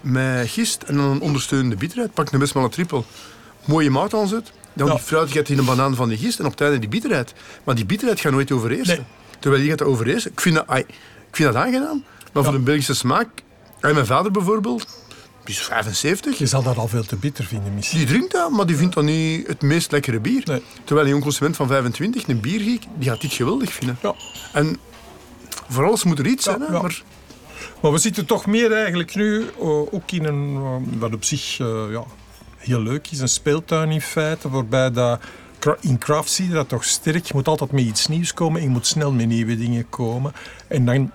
met 0.00 0.48
gist 0.48 0.82
en 0.82 0.96
dan 0.96 1.10
een 1.10 1.20
ondersteunende 1.20 1.76
bitterheid. 1.76 2.14
Pak 2.14 2.32
een 2.32 2.38
best 2.38 2.52
wel 2.52 2.64
een 2.64 2.70
trippel. 2.70 3.04
Mooie 3.64 3.90
mout 3.90 4.14
aanzet. 4.14 4.52
Dan 4.72 4.86
Ja. 4.86 4.92
die 4.94 5.02
fruitigheid 5.02 5.48
in 5.48 5.58
een 5.58 5.64
banaan 5.64 5.94
van 5.94 6.08
die 6.08 6.18
gist 6.18 6.38
en 6.38 6.44
op 6.44 6.50
het 6.50 6.60
einde 6.60 6.78
die 6.78 6.88
bitterheid. 6.88 7.32
Maar 7.64 7.74
die 7.74 7.86
bitterheid 7.86 8.20
gaat 8.20 8.32
nooit 8.32 8.52
overheersen. 8.52 8.96
Nee. 8.96 9.04
Terwijl 9.38 9.62
die 9.62 9.70
gaat 9.70 9.82
overheersen. 9.82 10.30
Ik 10.30 10.40
vind 10.40 10.54
dat, 10.54 10.66
ai, 10.66 10.80
ik 11.28 11.36
vind 11.36 11.52
dat 11.52 11.62
aangenaam. 11.62 12.04
Maar 12.32 12.44
voor 12.44 12.54
een 12.54 12.64
Belgische 12.64 12.94
smaak... 12.94 13.28
En 13.80 13.94
mijn 13.94 14.06
vader 14.06 14.30
bijvoorbeeld, 14.30 14.86
die 15.44 15.54
is 15.54 15.60
75. 15.60 16.38
Je 16.38 16.46
zal 16.46 16.62
dat 16.62 16.76
al 16.76 16.88
veel 16.88 17.04
te 17.04 17.16
bitter 17.16 17.44
vinden 17.44 17.74
misschien. 17.74 17.98
Die 17.98 18.06
drinkt 18.08 18.32
dat, 18.32 18.50
maar 18.50 18.66
die 18.66 18.76
vindt 18.76 18.94
dat 18.94 19.04
niet 19.04 19.46
het 19.46 19.62
meest 19.62 19.92
lekkere 19.92 20.20
bier. 20.20 20.42
Nee. 20.44 20.62
Terwijl 20.84 21.06
een 21.06 21.12
jong 21.12 21.22
consument 21.22 21.56
van 21.56 21.66
25, 21.66 22.28
een 22.28 22.40
biergeek, 22.40 22.82
die 22.98 23.08
gaat 23.08 23.20
dit 23.20 23.32
geweldig 23.32 23.72
vinden. 23.72 23.98
Ja. 24.02 24.14
En 24.52 24.76
voor 25.68 25.84
alles 25.86 26.04
moet 26.04 26.18
er 26.18 26.26
iets 26.26 26.44
Ja, 26.44 26.50
zijn. 26.50 26.62
Hè? 26.70 26.74
ja. 26.76 26.82
Maar 26.82 27.02
Maar 27.82 27.92
we 27.92 27.98
zitten 27.98 28.26
toch 28.26 28.46
meer 28.46 28.72
eigenlijk 28.72 29.14
nu 29.14 29.40
uh, 29.40 29.68
ook 29.68 30.10
in 30.10 30.24
een, 30.24 30.54
uh, 30.54 30.98
wat 30.98 31.14
op 31.14 31.24
zich 31.24 31.58
uh, 31.58 31.82
ja, 31.90 32.04
heel 32.64 32.82
leuk 32.82 33.10
is, 33.10 33.20
een 33.20 33.28
speeltuin 33.28 33.90
in 33.90 34.00
feite, 34.00 34.48
waarbij 34.48 34.90
dat, 34.90 35.20
in 35.80 35.98
craft 35.98 36.30
zie 36.30 36.48
je 36.48 36.54
dat 36.54 36.68
toch 36.68 36.84
sterk. 36.84 37.26
Je 37.26 37.34
moet 37.34 37.48
altijd 37.48 37.72
met 37.72 37.84
iets 37.84 38.06
nieuws 38.06 38.34
komen, 38.34 38.62
je 38.62 38.68
moet 38.68 38.86
snel 38.86 39.12
met 39.12 39.26
nieuwe 39.26 39.56
dingen 39.56 39.88
komen. 39.88 40.32
En 40.68 40.84
dan 40.84 41.12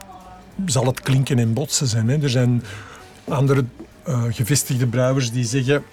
zal 0.65 0.85
het 0.85 1.01
klinken 1.01 1.39
en 1.39 1.53
botsen 1.53 1.88
zijn. 1.88 2.09
Hè. 2.09 2.21
Er 2.21 2.29
zijn 2.29 2.63
andere 3.27 3.65
uh, 4.07 4.23
gevestigde 4.29 4.88
brouwers 4.88 5.31
die 5.31 5.45
zeggen 5.45 5.83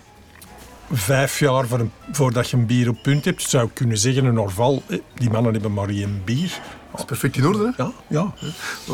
vijf 0.93 1.39
jaar 1.39 1.67
voor 1.67 1.81
een, 1.81 1.91
voordat 2.13 2.51
je 2.51 2.57
een 2.57 2.67
bier 2.67 2.89
op 2.89 3.03
punt 3.03 3.25
hebt. 3.25 3.43
Zou 3.43 3.67
ik 3.67 3.75
kunnen 3.75 3.99
zeggen, 3.99 4.25
een 4.25 4.41
Orval, 4.41 4.83
eh, 4.87 4.99
die 5.15 5.31
mannen 5.31 5.53
hebben 5.53 5.73
maar 5.73 5.89
één 5.89 6.23
bier. 6.25 6.61
dat 6.91 6.99
is 7.01 7.05
perfect 7.05 7.37
in 7.37 7.47
orde. 7.47 7.73
Hè? 7.77 7.83
Ja, 7.83 7.93
ja. 8.07 8.33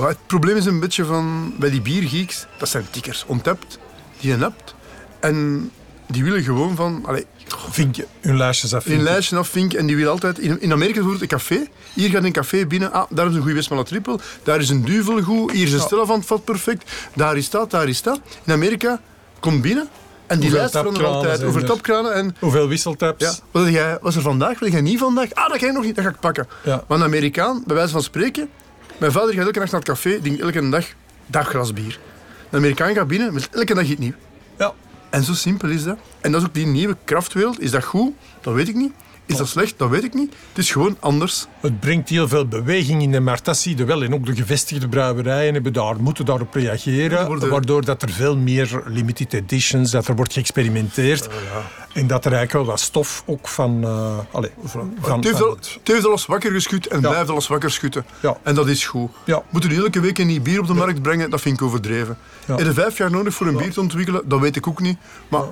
Het 0.07 0.27
probleem 0.27 0.57
is 0.57 0.65
een 0.65 0.81
beetje 0.81 1.05
van, 1.05 1.55
bij 1.59 1.71
die 1.71 1.81
biergeeks, 1.81 2.47
dat 2.59 2.69
zijn 2.69 2.85
tikkers, 2.91 3.25
ontapt, 3.27 3.79
die 4.21 4.33
een 4.33 4.41
hebt. 4.41 4.75
En 5.21 5.71
die 6.13 6.25
willen 6.25 6.43
gewoon 6.43 6.77
van, 6.77 7.03
allee, 7.07 7.27
Vind 7.71 7.97
je 7.97 8.07
hun 8.21 8.37
lijstjes 8.37 8.75
af? 8.75 8.87
een 8.87 9.03
lijstje 9.03 9.37
afvinken 9.37 9.79
en 9.79 9.87
die 9.87 9.97
willen 9.97 10.11
altijd... 10.11 10.39
In, 10.39 10.61
in 10.61 10.73
Amerika 10.73 10.95
bijvoorbeeld 10.95 11.23
een 11.23 11.39
café. 11.39 11.67
Hier 11.93 12.11
gaat 12.11 12.25
een 12.25 12.33
café 12.33 12.67
binnen. 12.67 12.93
Ah, 12.93 13.05
daar 13.11 13.27
is 13.27 13.35
een 13.35 13.41
goede 13.41 13.55
Westmalle 13.55 13.85
trippel. 13.85 14.21
Daar 14.43 14.61
is 14.61 14.69
een 14.69 14.85
duvel 14.85 15.23
goed. 15.23 15.51
Hier 15.51 15.67
is 15.67 15.73
een 15.73 15.79
Ja. 15.79 15.85
Stella 15.85 16.05
van 16.05 16.19
het 16.19 16.27
vat 16.27 16.45
perfect. 16.45 16.91
Daar 17.15 17.37
is 17.37 17.51
dat, 17.51 17.71
daar 17.71 17.89
is 17.89 18.03
dat. 18.03 18.21
In 18.45 18.53
Amerika 18.53 19.01
komt 19.41 19.63
binnen 19.63 19.89
en 20.27 20.41
die 20.41 20.51
lijst 20.51 20.71
verandert 20.71 20.97
tapkranen 20.97 21.31
altijd. 21.31 21.45
Over 21.49 21.61
er? 21.61 21.67
tapkranen 21.67 22.15
en... 22.15 22.37
Hoeveel 22.39 22.69
wisseltaps? 22.69 23.25
Ja, 23.25 23.33
wat 23.51 23.69
jij, 23.69 23.99
was 24.01 24.17
er 24.17 24.23
vandaag? 24.23 24.59
Wil 24.59 24.71
jij 24.71 24.81
niet 24.81 24.99
vandaag? 24.99 25.35
Ah, 25.35 25.49
dat 25.49 25.59
ga 25.59 25.67
je 25.67 25.73
nog 25.73 25.85
niet. 25.85 25.95
Dat 25.95 26.05
ga 26.05 26.11
ik 26.11 26.21
pakken. 26.21 26.49
Ja. 26.65 26.85
Maar 26.89 26.99
een 26.99 27.05
Amerikaan, 27.05 27.63
bij 27.67 27.77
wijze 27.77 27.93
van 27.93 28.03
spreken... 28.03 28.49
Mijn 28.99 29.13
vader 29.13 29.35
gaat 29.35 29.45
elke 29.47 29.59
nacht 29.59 29.71
naar 29.71 29.81
het 29.81 29.89
café, 29.89 30.21
drinkt 30.21 30.41
elke 30.41 30.69
dag 30.69 30.85
dagglas 31.27 31.73
bier. 31.73 31.99
Een 32.51 32.59
Amerikaan 32.59 32.95
gaat 32.95 33.07
binnen 33.09 33.35
met 33.35 33.49
elke 33.53 33.75
dag 33.75 33.85
iets 33.85 34.01
nieuws. 34.01 34.15
En 35.13 35.25
zo 35.25 35.35
simpel 35.35 35.69
is 35.69 35.85
dat. 35.85 35.99
En 36.21 36.33
dat 36.33 36.41
is 36.41 36.47
ook 36.47 36.55
die 36.55 36.67
nieuwe 36.67 36.97
krachtwereld. 37.05 37.61
Is 37.61 37.71
dat 37.71 37.85
goed? 37.85 38.13
Dat 38.41 38.55
weet 38.55 38.69
ik 38.69 38.75
niet. 38.75 38.93
Is 39.27 39.37
dat 39.37 39.49
slecht? 39.49 39.75
Dat 39.77 39.89
weet 39.89 40.05
ik 40.05 40.15
niet. 40.15 40.35
Het 40.49 40.59
is 40.59 40.71
gewoon 40.71 40.97
anders. 41.01 41.47
Het 41.61 41.81
brengt 41.81 42.09
heel 42.09 42.29
veel 42.29 42.47
beweging 42.47 43.03
in 43.03 43.11
de 43.13 43.21
markt, 43.21 43.45
dat 43.45 43.57
zie 43.57 43.77
je 43.77 43.85
wel. 43.85 44.03
En 44.03 44.15
ook 44.15 44.27
de 44.27 44.35
gevestigde 44.37 44.89
brouwerijen 44.89 45.55
hebben 45.55 45.73
daar, 45.73 45.97
moeten 46.01 46.25
daarop 46.25 46.55
reageren. 46.55 47.27
Worden- 47.27 47.51
Waardoor 47.51 47.85
dat 47.85 48.03
er 48.03 48.11
veel 48.11 48.37
meer 48.37 48.83
limited 48.87 49.33
editions, 49.33 49.91
dat 49.91 50.09
er 50.09 50.17
wordt 50.17 50.33
geëxperimenteerd. 50.33 51.29
En 51.93 52.07
dat 52.07 52.25
er 52.25 52.33
eigenlijk 52.33 52.53
wel 52.53 52.75
wat 52.75 52.81
stof 52.81 53.23
ook 53.27 53.49
van... 53.49 53.85
eh 53.85 54.19
allez, 54.31 54.51
van, 54.65 54.81
het, 55.01 55.25
heeft 55.25 55.39
van 55.39 55.47
al, 55.49 55.57
het 55.57 55.79
heeft 55.85 56.07
alles 56.07 56.27
wakker 56.27 56.53
geschud 56.53 56.87
en 56.87 57.01
Ja. 57.01 57.09
blijft 57.09 57.31
alles 57.31 57.47
wakker 57.47 57.71
schudden. 57.71 58.05
Ja. 58.21 58.37
En 58.43 58.55
dat 58.55 58.69
is 58.69 58.87
goed. 58.87 59.11
Ja. 59.25 59.43
Moeten 59.51 59.71
die 59.71 59.79
elke 59.83 60.01
week 60.01 60.19
een 60.19 60.27
nieuw 60.27 60.43
bier 60.43 60.61
op 60.61 60.67
de 60.67 60.75
markt 60.75 61.03
brengen? 61.03 61.31
Dat 61.31 61.41
vind 61.41 61.55
ik 61.61 61.63
overdreven. 61.67 62.17
Ja. 62.47 62.57
Heb 62.57 62.67
je 62.67 62.73
vijf 62.73 62.99
jaar 62.99 63.11
nodig 63.11 63.35
voor 63.35 63.47
een 63.47 63.57
bier 63.57 63.73
te 63.73 63.81
ontwikkelen? 63.81 64.23
Dat 64.25 64.41
weet 64.41 64.57
ik 64.57 64.67
ook 64.67 64.81
niet. 64.81 64.99
Maar 65.29 65.43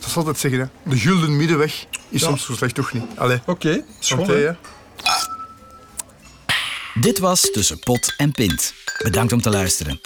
dat 0.00 0.10
zal 0.10 0.16
altijd 0.16 0.38
zeggen, 0.38 0.60
hè. 0.60 0.90
de 0.90 0.96
gulden 0.96 1.36
middenweg 1.36 1.86
is 2.08 2.22
soms 2.22 2.44
zo 2.44 2.54
slecht 2.54 2.74
toch 2.74 2.92
niet. 2.92 3.02
Oké, 3.46 3.82
okay. 4.22 4.56
Dit 7.00 7.18
was 7.18 7.50
Tussen 7.50 7.78
Pot 7.78 8.14
en 8.16 8.32
Pint. 8.32 8.74
Bedankt 9.02 9.32
om 9.32 9.40
te 9.42 9.50
luisteren. 9.50 10.00